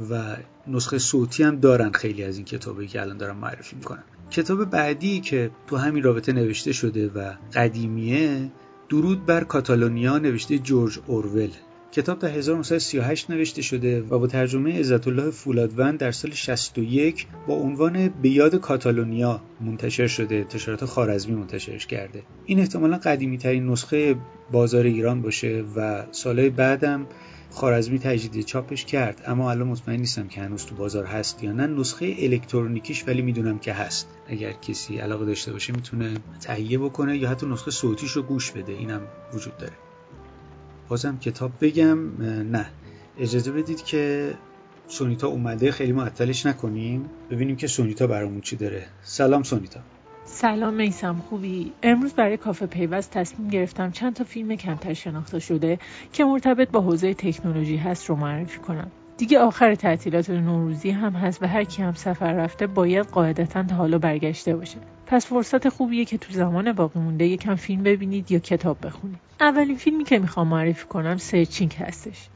و 0.09 0.35
نسخه 0.67 0.97
صوتی 0.97 1.43
هم 1.43 1.55
دارن 1.55 1.91
خیلی 1.91 2.23
از 2.23 2.35
این 2.35 2.45
کتابی 2.45 2.87
که 2.87 3.01
الان 3.01 3.17
دارم 3.17 3.37
معرفی 3.37 3.75
می‌کنم. 3.75 4.03
کتاب 4.31 4.65
بعدی 4.65 5.19
که 5.19 5.51
تو 5.67 5.77
همین 5.77 6.03
رابطه 6.03 6.33
نوشته 6.33 6.71
شده 6.71 7.07
و 7.07 7.33
قدیمیه 7.53 8.51
درود 8.89 9.25
بر 9.25 9.43
کاتالونیا 9.43 10.17
نوشته 10.17 10.57
جورج 10.57 10.99
اورول. 11.07 11.49
کتاب 11.91 12.19
در 12.19 12.29
1938 12.29 13.29
نوشته 13.29 13.61
شده 13.61 14.01
و 14.01 14.19
با 14.19 14.27
ترجمه 14.27 14.79
عزت 14.79 15.07
الله 15.07 15.31
فولادوند 15.31 15.99
در 15.99 16.11
سال 16.11 16.31
61 16.31 17.27
با 17.47 17.53
عنوان 17.53 18.07
به 18.07 18.29
یاد 18.29 18.55
کاتالونیا 18.55 19.41
منتشر 19.61 20.07
شده 20.07 20.35
انتشارات 20.35 20.85
خارزمی 20.85 21.35
منتشرش 21.35 21.87
کرده. 21.87 22.23
این 22.45 22.59
احتمالا 22.59 22.97
قدیمی 22.97 23.37
ترین 23.37 23.67
نسخه 23.67 24.15
بازار 24.51 24.85
ایران 24.85 25.21
باشه 25.21 25.63
و 25.75 26.03
سالهای 26.11 26.49
بعدم 26.49 27.07
خارزمی 27.51 27.99
تجدید 27.99 28.45
چاپش 28.45 28.85
کرد 28.85 29.21
اما 29.25 29.51
الان 29.51 29.67
مطمئن 29.67 29.99
نیستم 29.99 30.27
که 30.27 30.41
هنوز 30.41 30.65
تو 30.65 30.75
بازار 30.75 31.05
هست 31.05 31.43
یا 31.43 31.51
نه. 31.51 31.67
نسخه 31.67 32.15
الکترونیکیش 32.19 33.07
ولی 33.07 33.21
می‌دونم 33.21 33.59
که 33.59 33.73
هست. 33.73 34.07
اگر 34.27 34.51
کسی 34.51 34.97
علاقه 34.97 35.25
داشته 35.25 35.51
باشه 35.51 35.73
می‌تونه 35.73 36.13
تهیه 36.41 36.77
بکنه 36.77 37.17
یا 37.17 37.29
حتی 37.29 37.45
نسخه 37.45 37.71
صوتیش 37.71 38.11
رو 38.11 38.21
گوش 38.21 38.51
بده. 38.51 38.73
اینم 38.73 39.01
وجود 39.33 39.57
داره. 39.57 39.73
بازم 40.87 41.17
کتاب 41.17 41.51
بگم. 41.61 42.21
نه. 42.51 42.65
اجازه 43.19 43.51
بدید 43.51 43.83
که 43.83 44.33
سونیتا 44.87 45.27
اومده. 45.27 45.71
خیلی 45.71 45.91
معطلش 45.91 46.45
نکنیم. 46.45 47.09
ببینیم 47.31 47.55
که 47.55 47.67
سونیتا 47.67 48.07
برامون 48.07 48.41
چی 48.41 48.55
داره. 48.55 48.87
سلام 49.03 49.43
سونیتا. 49.43 49.79
سلام 50.25 50.73
میسم 50.73 51.15
خوبی؟ 51.29 51.73
امروز 51.83 52.13
برای 52.13 52.37
کافه 52.37 52.65
پیوست 52.65 53.11
تصمیم 53.11 53.49
گرفتم 53.49 53.91
چند 53.91 54.15
تا 54.15 54.23
فیلم 54.23 54.55
کمتر 54.55 54.93
شناخته 54.93 55.39
شده 55.39 55.79
که 56.13 56.25
مرتبط 56.25 56.71
با 56.71 56.81
حوزه 56.81 57.13
تکنولوژی 57.13 57.77
هست 57.77 58.05
رو 58.05 58.15
معرفی 58.15 58.59
کنم. 58.59 58.91
دیگه 59.17 59.39
آخر 59.39 59.75
تعطیلات 59.75 60.29
نوروزی 60.29 60.91
هم 60.91 61.11
هست 61.13 61.43
و 61.43 61.47
هر 61.47 61.63
کی 61.63 61.81
هم 61.81 61.93
سفر 61.93 62.33
رفته 62.33 62.67
باید 62.67 63.05
قاعدتا 63.07 63.63
تا 63.63 63.75
حالا 63.75 63.97
برگشته 63.97 64.55
باشه. 64.55 64.77
پس 65.09 65.25
فرصت 65.25 65.69
خوبیه 65.69 66.05
که 66.05 66.17
تو 66.17 66.33
زمان 66.33 66.73
باقی 66.73 66.99
مونده 66.99 67.25
یکم 67.25 67.55
فیلم 67.55 67.83
ببینید 67.83 68.31
یا 68.31 68.39
کتاب 68.39 68.77
بخونید. 68.85 69.19
اولین 69.39 69.75
فیلمی 69.75 70.03
که 70.03 70.19
می‌خوام 70.19 70.47
معرفی 70.47 70.85
کنم 70.85 71.17
سرچینگ 71.17 71.73
هستش. 71.73 72.29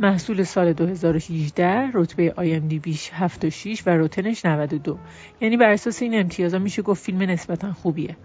محصول 0.00 0.42
سال 0.42 0.72
2018 0.72 1.90
رتبه 1.94 2.60
بیش 2.82 3.10
76 3.12 3.82
و 3.86 3.90
روتنش 3.90 4.44
92 4.46 4.98
یعنی 5.40 5.56
بر 5.56 5.70
اساس 5.70 6.02
این 6.02 6.20
امتیازا 6.20 6.58
میشه 6.58 6.82
گفت 6.82 7.04
فیلم 7.04 7.22
نسبتا 7.22 7.72
خوبیه. 7.72 8.16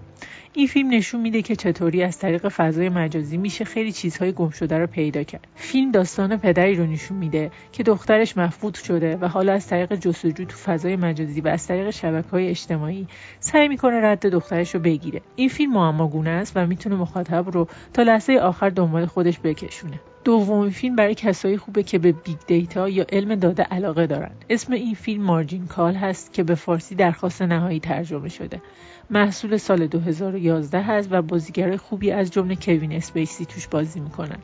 این 0.54 0.68
فیلم 0.68 0.90
نشون 0.90 1.22
میده 1.22 1.42
که 1.42 1.56
چطوری 1.56 2.04
از 2.04 2.20
طریق 2.20 2.48
فضای 2.48 2.90
مجازی 2.90 3.38
میشه 3.38 3.66
خیلی 3.66 3.92
چیزهای 3.92 4.32
گم 4.32 4.50
شده 4.50 4.78
رو 4.78 4.88
پیدا 4.88 5.24
کرد. 5.24 5.48
فیلم 5.56 5.92
داستان 5.92 6.38
پدری 6.38 6.76
رو 6.76 6.86
نشون 6.86 7.18
میده 7.18 7.52
که 7.72 7.84
دخترش 7.84 8.38
مفقود 8.38 8.76
شده 8.76 9.18
و 9.18 9.28
حالا 9.28 9.54
از 9.54 9.68
طریق 9.68 9.96
جستجو 9.96 10.46
تو 10.46 10.58
فضای 10.58 10.96
مجازی 10.96 11.42
و 11.42 11.48
از 11.48 11.68
طریق 11.68 11.90
شبکه 11.90 12.30
های 12.30 12.48
اجتماعی 12.48 13.08
سعی 13.40 13.68
می‌کنه 13.68 13.95
رد 14.02 14.28
دخترش 14.28 14.76
رو 14.76 14.82
بگیره. 14.82 15.22
این 15.36 15.50
فیلم 15.50 15.74
معماگونه 15.74 16.30
است 16.30 16.52
و 16.56 16.68
می‌تونه 16.68 16.96
مخاطب 16.96 17.50
رو 17.50 17.68
تا 17.94 18.04
لحظه 18.04 18.34
آخر 18.34 18.70
دنبال 18.70 19.06
خودش 19.06 19.40
بکشونه. 19.40 20.00
دومین 20.26 20.70
فیلم 20.70 20.96
برای 20.96 21.16
کسایی 21.16 21.58
خوبه 21.58 21.84
که 21.84 22.00
به 22.00 22.12
big 22.12 22.38
data 22.48 22.90
یا 22.90 23.06
علم 23.12 23.36
داده 23.36 23.64
علاقه 23.64 24.08
دارند. 24.08 24.46
اسم 24.50 24.74
این 24.74 24.94
فیلم 24.94 25.24
Margin 25.24 25.68
Call 25.68 25.96
هست 25.96 26.34
که 26.34 26.44
به 26.44 26.56
فارسی 26.56 26.96
درخواست 26.96 27.42
نهایی 27.42 27.80
ترجمه 27.80 28.30
شده. 28.30 28.62
محصول 29.10 29.58
سال 29.58 29.88
2011 29.88 30.82
هست 30.82 31.08
و 31.12 31.22
بازیگر 31.22 31.78
خوبی 31.78 32.12
از 32.12 32.32
جمله 32.32 32.56
کوین 32.56 32.92
اسپیسی 32.92 33.46
توش 33.46 33.68
بازی 33.68 34.00
می‌کنن. 34.00 34.40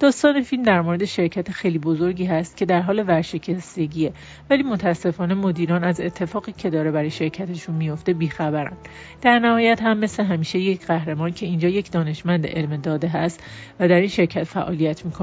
داستان 0.00 0.42
فیلم 0.42 0.62
در 0.62 0.80
مورد 0.80 1.04
شرکت 1.04 1.50
خیلی 1.50 1.78
بزرگی 1.78 2.24
هست 2.24 2.56
که 2.56 2.66
در 2.66 2.80
حال 2.80 3.04
ورشکستگیه 3.08 4.12
ولی 4.50 4.62
متاسفانه 4.62 5.34
مدیران 5.34 5.84
از 5.84 6.00
اتفاقی 6.00 6.52
که 6.52 6.70
داره 6.70 6.90
برای 6.90 7.10
شرکتشون 7.10 7.74
میفته 7.74 8.12
بیخبرن. 8.12 8.76
در 9.20 9.38
نهایت 9.38 9.82
هم 9.82 9.98
مثل 9.98 10.24
همیشه 10.24 10.58
یک 10.58 10.86
قهرمان 10.86 11.32
که 11.32 11.46
اینجا 11.46 11.68
یک 11.68 11.90
دانشمند 11.90 12.46
علم 12.46 12.76
داده 12.76 13.08
هست 13.08 13.42
و 13.80 13.88
در 13.88 13.96
این 13.96 14.08
شرکت 14.08 14.44
فعالیت 14.44 15.04
می‌کنه 15.04 15.17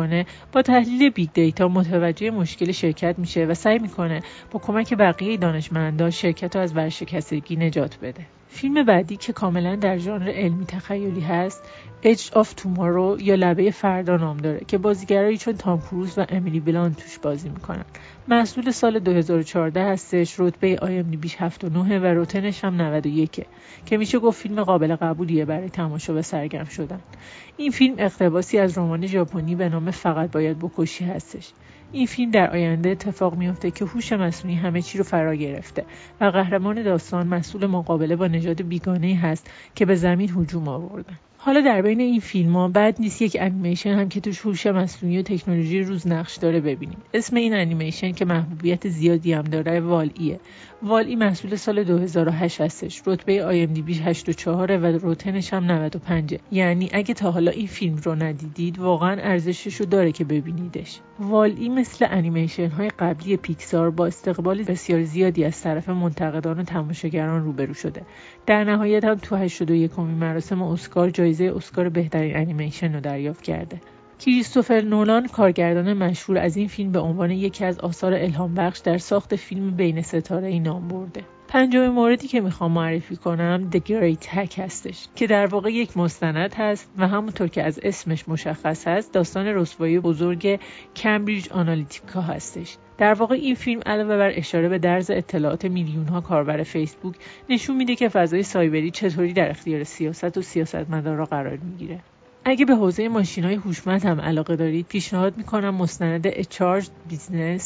با 0.52 0.62
تحلیل 0.62 1.10
big 1.10 1.30
data 1.34 1.68
متوجه 1.68 2.32
مشکل 2.32 2.72
شرکت 2.72 3.20
میشه 3.20 3.46
و 3.46 3.54
سعی 3.54 3.80
می‌کنه 3.80 4.22
با 4.52 4.60
کمک 4.60 4.94
بقیه 4.94 5.38
دانشمندان 5.38 6.10
شرکت 6.10 6.56
رو 6.56 6.62
از 6.62 6.76
ورشکستگی 6.76 7.56
نجات 7.56 7.98
بده. 8.02 8.26
فیلم 8.50 8.84
بعدی 8.84 9.18
که 9.18 9.34
کاملا 9.34 9.76
در 9.76 9.98
ژانر 9.98 10.30
علمی 10.30 10.66
تخیلی 10.66 11.22
هست 11.22 11.64
Edge 12.04 12.32
of 12.32 12.48
Tomorrow 12.48 13.22
یا 13.22 13.36
لبه 13.36 13.72
فردا 13.72 14.18
نام 14.18 14.38
داره 14.38 14.60
که 14.68 14.78
بازیگرایی 14.78 15.38
چون 15.38 15.54
تام 15.54 15.82
کروز 15.82 16.18
و 16.18 16.26
امیلی 16.30 16.60
بلانت 16.60 16.94
توش 16.94 17.20
بازی 17.20 17.50
می‌کنن 17.50 17.86
محصول 18.28 18.72
سال 18.72 19.00
2014 19.00 19.84
هستش. 19.84 20.40
رتبه 20.40 20.78
آی 20.82 21.04
بیش 21.04 21.36
79 21.40 22.00
و 22.00 22.06
روتنش 22.06 22.64
هم 22.64 22.82
91 22.82 23.46
که 23.86 23.98
میشه 23.98 24.20
گفت 24.20 24.42
فیلم 24.42 24.64
قابل 24.64 24.96
قبولیه 24.96 25.46
برای 25.46 25.70
تماشا 25.70 26.16
و 26.16 26.22
سرگرم 26.22 26.66
شدن. 26.66 27.00
این 27.58 27.72
فیلم 27.72 27.96
اقتباسی 27.98 28.58
از 28.58 28.78
رمان 28.78 29.08
ژاپنی 29.08 29.56
به 29.56 29.70
نام 29.70 29.92
فقط 29.92 30.32
باید 30.32 30.60
بکشی 30.60 31.06
هستش. 31.06 31.52
این 31.92 32.06
فیلم 32.06 32.32
در 32.32 32.52
آینده 32.52 32.90
اتفاق 32.90 33.36
میافته 33.36 33.72
که 33.72 33.86
هوش 33.86 34.14
مصنوعی 34.14 34.58
همه 34.58 34.82
چی 34.82 34.98
رو 34.98 35.04
فرا 35.04 35.36
گرفته 35.36 35.86
و 36.22 36.26
قهرمان 36.26 36.84
داستان 36.84 37.28
مسئول 37.28 37.66
مقابله 37.66 38.16
با 38.16 38.28
نژاد 38.28 38.62
بیگانه 38.62 39.16
هست 39.16 39.50
که 39.76 39.86
به 39.86 39.96
زمین 39.96 40.30
هجوم 40.30 40.68
آوردن 40.68 41.18
حالا 41.46 41.62
در 41.62 41.82
بین 41.82 42.00
این 42.00 42.20
فیلم 42.20 42.56
ها 42.56 42.68
بعد 42.68 42.96
نیست 43.00 43.22
یک 43.22 43.38
انیمیشن 43.40 43.94
هم 44.00 44.10
که 44.10 44.20
توش 44.20 44.42
هوش 44.42 44.68
مصنوعی 44.68 45.20
و 45.20 45.22
تکنولوژی 45.22 45.82
روز 45.82 46.08
نقش 46.08 46.36
داره 46.36 46.60
ببینیم. 46.60 46.98
اسم 47.14 47.36
این 47.36 47.54
انیمیشن 47.54 48.12
که 48.12 48.26
محبوبیت 48.26 48.90
زیادی 48.90 49.34
هم 49.34 49.42
داره 49.42 49.80
والایه 49.80 50.40
والی 50.86 51.16
محصول 51.16 51.56
سال 51.56 51.84
2008 51.84 52.62
هستش. 52.62 53.02
رتبه 53.06 53.46
آی 53.46 53.62
ام 53.62 53.74
دی 53.74 53.82
بیش 53.82 54.02
84 54.02 54.78
و 54.78 54.86
روتنش 54.86 55.54
هم 55.54 55.72
95 55.72 56.36
یعنی 56.52 56.90
اگه 56.94 57.14
تا 57.14 57.32
حالا 57.32 57.52
این 57.52 57.68
فیلم 57.68 57.96
رو 57.96 58.16
ندیدید 58.16 58.80
واقعا 58.80 59.22
ارزشش 59.22 59.76
رو 59.76 59.86
داره 59.86 60.12
که 60.12 60.24
ببینیدش. 60.24 61.00
والی 61.20 61.70
مثل 61.70 62.06
انیمیشن 62.10 62.68
های 62.68 62.90
قبلی 63.00 63.38
پیکسار 63.38 63.92
با 63.92 64.06
استقبال 64.06 64.64
بسیار 64.64 65.04
زیادی 65.04 65.44
از 65.46 65.62
طرف 65.62 65.90
منتقدان 65.90 66.60
و 66.60 66.64
تماشاگران 66.64 67.44
روبرو 67.44 67.74
شده. 67.74 68.02
در 68.46 68.64
نهایت 68.64 69.04
هم 69.04 69.16
تو 69.16 69.36
81 69.36 70.00
مراسم 70.00 70.62
اسکار 70.62 71.10
جایزه 71.10 71.54
اسکار 71.56 71.90
بهترین 71.90 72.38
انیمیشن 72.38 72.94
رو 72.94 73.00
دریافت 73.00 73.44
کرده. 73.44 73.82
کریستوفر 74.20 74.82
نولان 74.82 75.28
کارگردان 75.28 75.94
مشهور 75.94 76.38
از 76.38 76.58
این 76.58 76.68
فیلم 76.68 76.92
به 76.92 77.00
عنوان 77.00 77.32
یکی 77.32 77.66
از 77.66 77.80
آثار 77.80 78.14
الهام 78.14 78.56
بخش 78.56 78.80
در 78.80 78.98
ساخت 78.98 79.36
فیلم 79.36 79.72
بین 79.72 80.02
ستاره 80.02 80.48
ای 80.48 80.60
نام 80.60 80.88
برده. 80.88 81.22
پنجمین 81.48 81.90
موردی 81.90 82.28
که 82.28 82.42
می‌خوام 82.42 82.72
معرفی 82.72 83.16
کنم 83.16 83.70
The 83.72 83.80
Great 83.90 84.26
Hack 84.26 84.60
هستش 84.60 85.08
که 85.16 85.28
در 85.28 85.46
واقع 85.46 85.72
یک 85.72 85.98
مستند 85.98 86.54
هست 86.54 86.90
و 86.98 87.08
همونطور 87.08 87.48
که 87.48 87.64
از 87.64 87.80
اسمش 87.84 88.30
مشخص 88.30 88.88
هست 88.88 89.14
داستان 89.14 89.46
رسوایی 89.46 90.00
بزرگ 90.00 90.60
کمبریج 90.96 91.50
آنالیتیکا 91.50 92.22
هستش 92.22 92.78
در 92.98 93.14
واقع 93.14 93.36
این 93.36 93.56
فیلم 93.56 93.82
علاوه 93.86 94.18
بر 94.18 94.32
اشاره 94.34 94.70
به 94.70 94.78
درز 94.78 95.12
اطلاعات 95.12 95.66
میلیون 95.66 96.08
ها 96.08 96.22
کاربر 96.22 96.64
فیسبوک 96.64 97.16
نشون 97.50 97.76
میده 97.76 97.96
که 97.96 98.10
فضای 98.10 98.44
سایبری 98.44 98.92
چطوری 98.92 99.34
در 99.34 99.50
اختیار 99.50 99.84
سیاست 99.84 100.38
و 100.38 100.42
سیاستمدارا 100.42 101.26
قرار 101.26 101.58
می‌گیره 101.58 102.00
اگه 102.48 102.66
به 102.66 102.76
حوزه 102.76 103.10
ماشین 103.10 103.44
های 103.44 103.56
هوشمند 103.56 104.06
هم 104.06 104.22
علاقه 104.22 104.56
دارید 104.56 104.88
پیشنهاد 104.88 105.38
می‌کنم 105.38 105.76
مستند 105.76 106.30
A 106.30 106.44
Charged 106.44 107.14
Business 107.14 107.64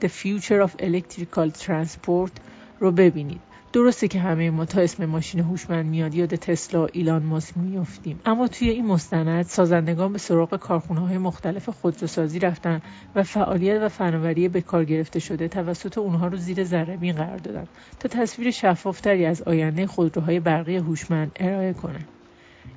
The 0.00 0.08
Future 0.08 0.66
of 0.66 0.70
Electrical 0.82 1.50
Transport 1.64 2.32
رو 2.80 2.92
ببینید. 2.92 3.40
درسته 3.72 4.08
که 4.08 4.20
همه 4.20 4.50
ما 4.50 4.64
تا 4.64 4.80
اسم 4.80 5.06
ماشین 5.06 5.40
هوشمند 5.40 5.86
میاد 5.86 6.14
یاد 6.14 6.34
تسلا 6.34 6.86
ایلان 6.86 7.22
ماسک 7.22 7.58
میافتیم. 7.58 8.20
اما 8.26 8.48
توی 8.48 8.68
این 8.70 8.86
مستند 8.86 9.44
سازندگان 9.44 10.12
به 10.12 10.18
سراغ 10.18 10.56
کارخونه 10.56 11.00
های 11.00 11.18
مختلف 11.18 11.68
خودروسازی 11.68 12.38
رفتن 12.38 12.82
و 13.14 13.22
فعالیت 13.22 13.80
و 13.82 13.88
فناوری 13.88 14.48
به 14.48 14.60
کار 14.60 14.84
گرفته 14.84 15.18
شده 15.18 15.48
توسط 15.48 15.98
اونها 15.98 16.26
رو 16.26 16.36
زیر 16.36 16.64
ذره 16.64 17.12
قرار 17.12 17.38
دادن 17.38 17.66
تا 18.00 18.08
تصویر 18.08 18.50
شفافتری 18.50 19.26
از 19.26 19.42
آینده 19.42 19.86
خودروهای 19.86 20.40
برقی 20.40 20.76
هوشمند 20.76 21.32
ارائه 21.36 21.72
کنند 21.72 22.19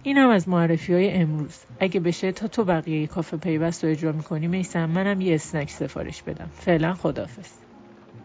این 0.04 0.18
هم 0.18 0.30
از 0.30 0.50
معرفی 0.50 0.94
های 0.94 1.12
امروز. 1.12 1.56
اگه 1.80 2.00
بشه 2.00 2.32
تا 2.32 2.48
تو 2.48 2.64
بقیه 2.64 3.08
کافه 3.08 3.38
پیوست 3.38 3.84
رو 3.84 3.90
اجرا 3.90 4.12
می‌کنی 4.12 4.48
میسم 4.48 4.86
منم 4.86 5.22
یه 5.22 5.36
اسنک 5.36 5.70
سفارش 5.70 6.24
بدم. 6.24 6.50
فعلا 6.60 6.94
خدافز 6.94 7.50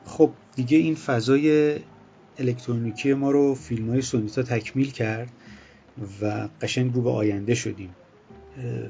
خب 0.05 0.31
دیگه 0.57 0.79
این 0.79 0.95
فضای 0.95 1.77
الکترونیکی 2.39 3.15
ما 3.15 3.31
رو 3.31 3.55
فیلم 3.55 3.91
های 3.91 4.03
سونیتا 4.03 4.43
تکمیل 4.43 4.91
کرد 4.91 5.29
و 6.23 6.49
قشنگ 6.63 6.95
رو 6.95 7.03
به 7.03 7.11
آینده 7.11 7.55
شدیم. 7.55 7.91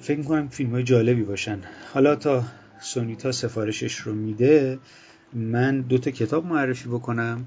فکر 0.01 0.19
می‌کنم 0.19 0.49
فیلم 0.49 0.71
های 0.71 0.83
جالبی 0.83 1.23
باشن. 1.23 1.59
حالا 1.95 2.17
تا 2.17 2.45
سونیتا 2.81 3.33
سفارشش 3.33 3.95
رو 3.95 4.15
میده 4.15 4.79
من 5.33 5.81
دوتا 5.81 6.11
کتاب 6.11 6.47
معرفی 6.47 6.89
بکنم. 6.89 7.47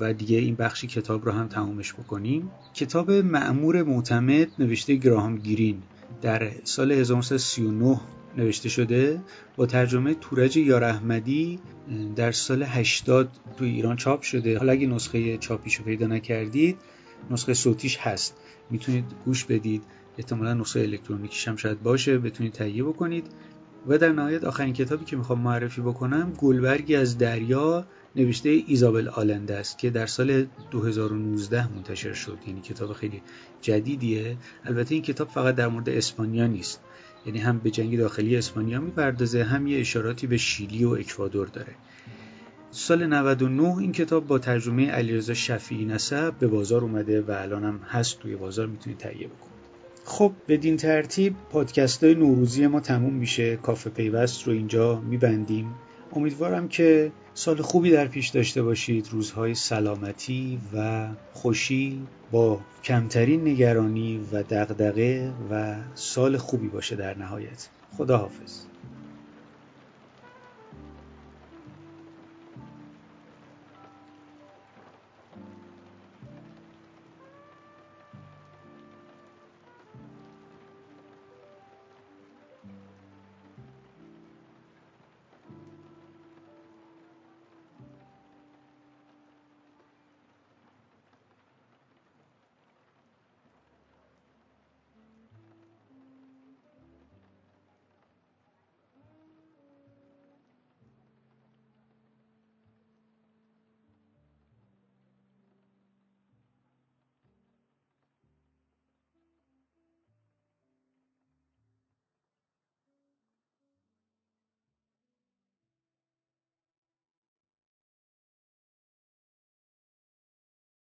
و 0.00 0.14
دیگه 0.14 0.38
این 0.38 0.54
بخشی 0.54 0.86
کتاب 0.86 1.24
رو 1.24 1.32
هم 1.32 1.48
تمومش 1.48 1.92
بکنیم. 1.94 2.50
کتاب 2.74 3.10
معمور 3.10 3.82
معتمد 3.82 4.48
نوشته 4.58 4.94
گراهام 4.94 5.36
گیرین 5.36 5.82
در 6.22 6.50
سال 6.64 6.92
1939 6.92 8.00
نوشته 8.36 8.68
شده. 8.68 9.20
با 9.56 9.66
ترجمه 9.66 10.14
تورج 10.14 10.56
یار 10.56 10.84
احمدی 10.84 11.58
در 12.16 12.32
سال 12.32 12.62
80 12.62 13.28
تو 13.58 13.64
ایران 13.64 13.96
چاپ 13.96 14.22
شده. 14.22 14.58
حالا 14.58 14.72
اگه 14.72 14.86
نسخه 14.86 15.38
چاپیشو 15.38 15.84
پیدا 15.84 16.06
نکردید 16.06 16.76
نسخه 17.30 17.54
صوتیش 17.54 17.98
هست. 17.98 18.36
می‌تونید 18.70 19.04
گوش 19.24 19.44
بدید. 19.44 19.82
احتمالا 20.18 20.54
نسخه 20.54 20.80
الکترونیکیش 20.80 21.48
هم 21.48 21.56
شاید 21.56 21.82
باشه. 21.82 22.18
بتونید 22.18 22.52
تهیه 22.52 22.84
بکنید. 22.84 23.26
و 23.86 23.98
در 23.98 24.12
نهایت 24.12 24.44
آخرین 24.44 24.72
کتابی 24.72 25.04
که 25.04 25.16
می‌خوام 25.16 25.40
معرفی 25.40 25.80
بکنم 25.80 26.32
گلبرگی 26.38 26.96
از 26.96 27.18
دریا 27.18 27.86
نوشته 28.16 28.48
ایزابل 28.66 29.08
آلنده 29.08 29.56
است 29.56 29.78
که 29.78 29.90
در 29.90 30.06
سال 30.06 30.46
2019 30.70 31.74
منتشر 31.74 32.12
شد. 32.12 32.38
یعنی 32.46 32.60
کتاب 32.60 32.92
خیلی 32.92 33.22
جدیدیه. 33.60 34.36
البته 34.64 34.94
این 34.94 35.04
کتاب 35.04 35.28
فقط 35.28 35.54
در 35.54 35.68
مورد 35.68 35.88
اسپانیا 35.88 36.46
نیست. 36.46 36.80
یعنی 37.26 37.38
هم 37.38 37.58
به 37.58 37.70
جنگ 37.70 37.98
داخلی 37.98 38.36
اسپانیا 38.36 38.80
می‌پردازه 38.80 39.44
هم 39.44 39.66
یه 39.66 39.80
اشاراتی 39.80 40.26
به 40.26 40.36
شیلی 40.36 40.84
و 40.84 40.90
اکوادور 40.90 41.46
داره. 41.46 41.74
سال 42.70 43.06
99 43.06 43.78
این 43.78 43.92
کتاب 43.92 44.26
با 44.26 44.38
ترجمه 44.38 44.90
علیرضا 44.90 45.34
شفیعی 45.34 45.84
نسب 45.84 46.34
به 46.38 46.46
بازار 46.46 46.82
اومده 46.82 47.22
و 47.22 47.30
الان 47.30 47.64
هم 47.64 47.80
هست 47.88 48.18
توی 48.18 48.36
بازار 48.36 48.66
می‌تونید 48.66 48.98
تهیه 48.98 49.26
بکنید. 49.26 49.57
خب 50.08 50.32
بدین 50.48 50.76
ترتیب 50.76 51.34
پادکست 51.50 52.04
های 52.04 52.14
نوروزی 52.14 52.66
ما 52.66 52.80
تموم 52.80 53.12
میشه. 53.12 53.56
کافه 53.56 53.90
پیوست 53.90 54.46
رو 54.46 54.52
اینجا 54.52 55.00
میبندیم. 55.00 55.74
امیدوارم 56.12 56.68
که 56.68 57.12
سال 57.34 57.62
خوبی 57.62 57.90
در 57.90 58.06
پیش 58.06 58.28
داشته 58.28 58.62
باشید. 58.62 59.08
روزهای 59.12 59.54
سلامتی 59.54 60.58
و 60.74 61.08
خوشی 61.32 62.02
با 62.30 62.60
کمترین 62.84 63.48
نگرانی 63.48 64.20
و 64.32 64.42
دغدغه 64.42 65.32
و 65.50 65.76
سال 65.94 66.36
خوبی 66.36 66.68
باشه 66.68 66.96
در 66.96 67.18
نهایت. 67.18 67.68
خدا 67.96 68.18
حافظ 68.18 68.60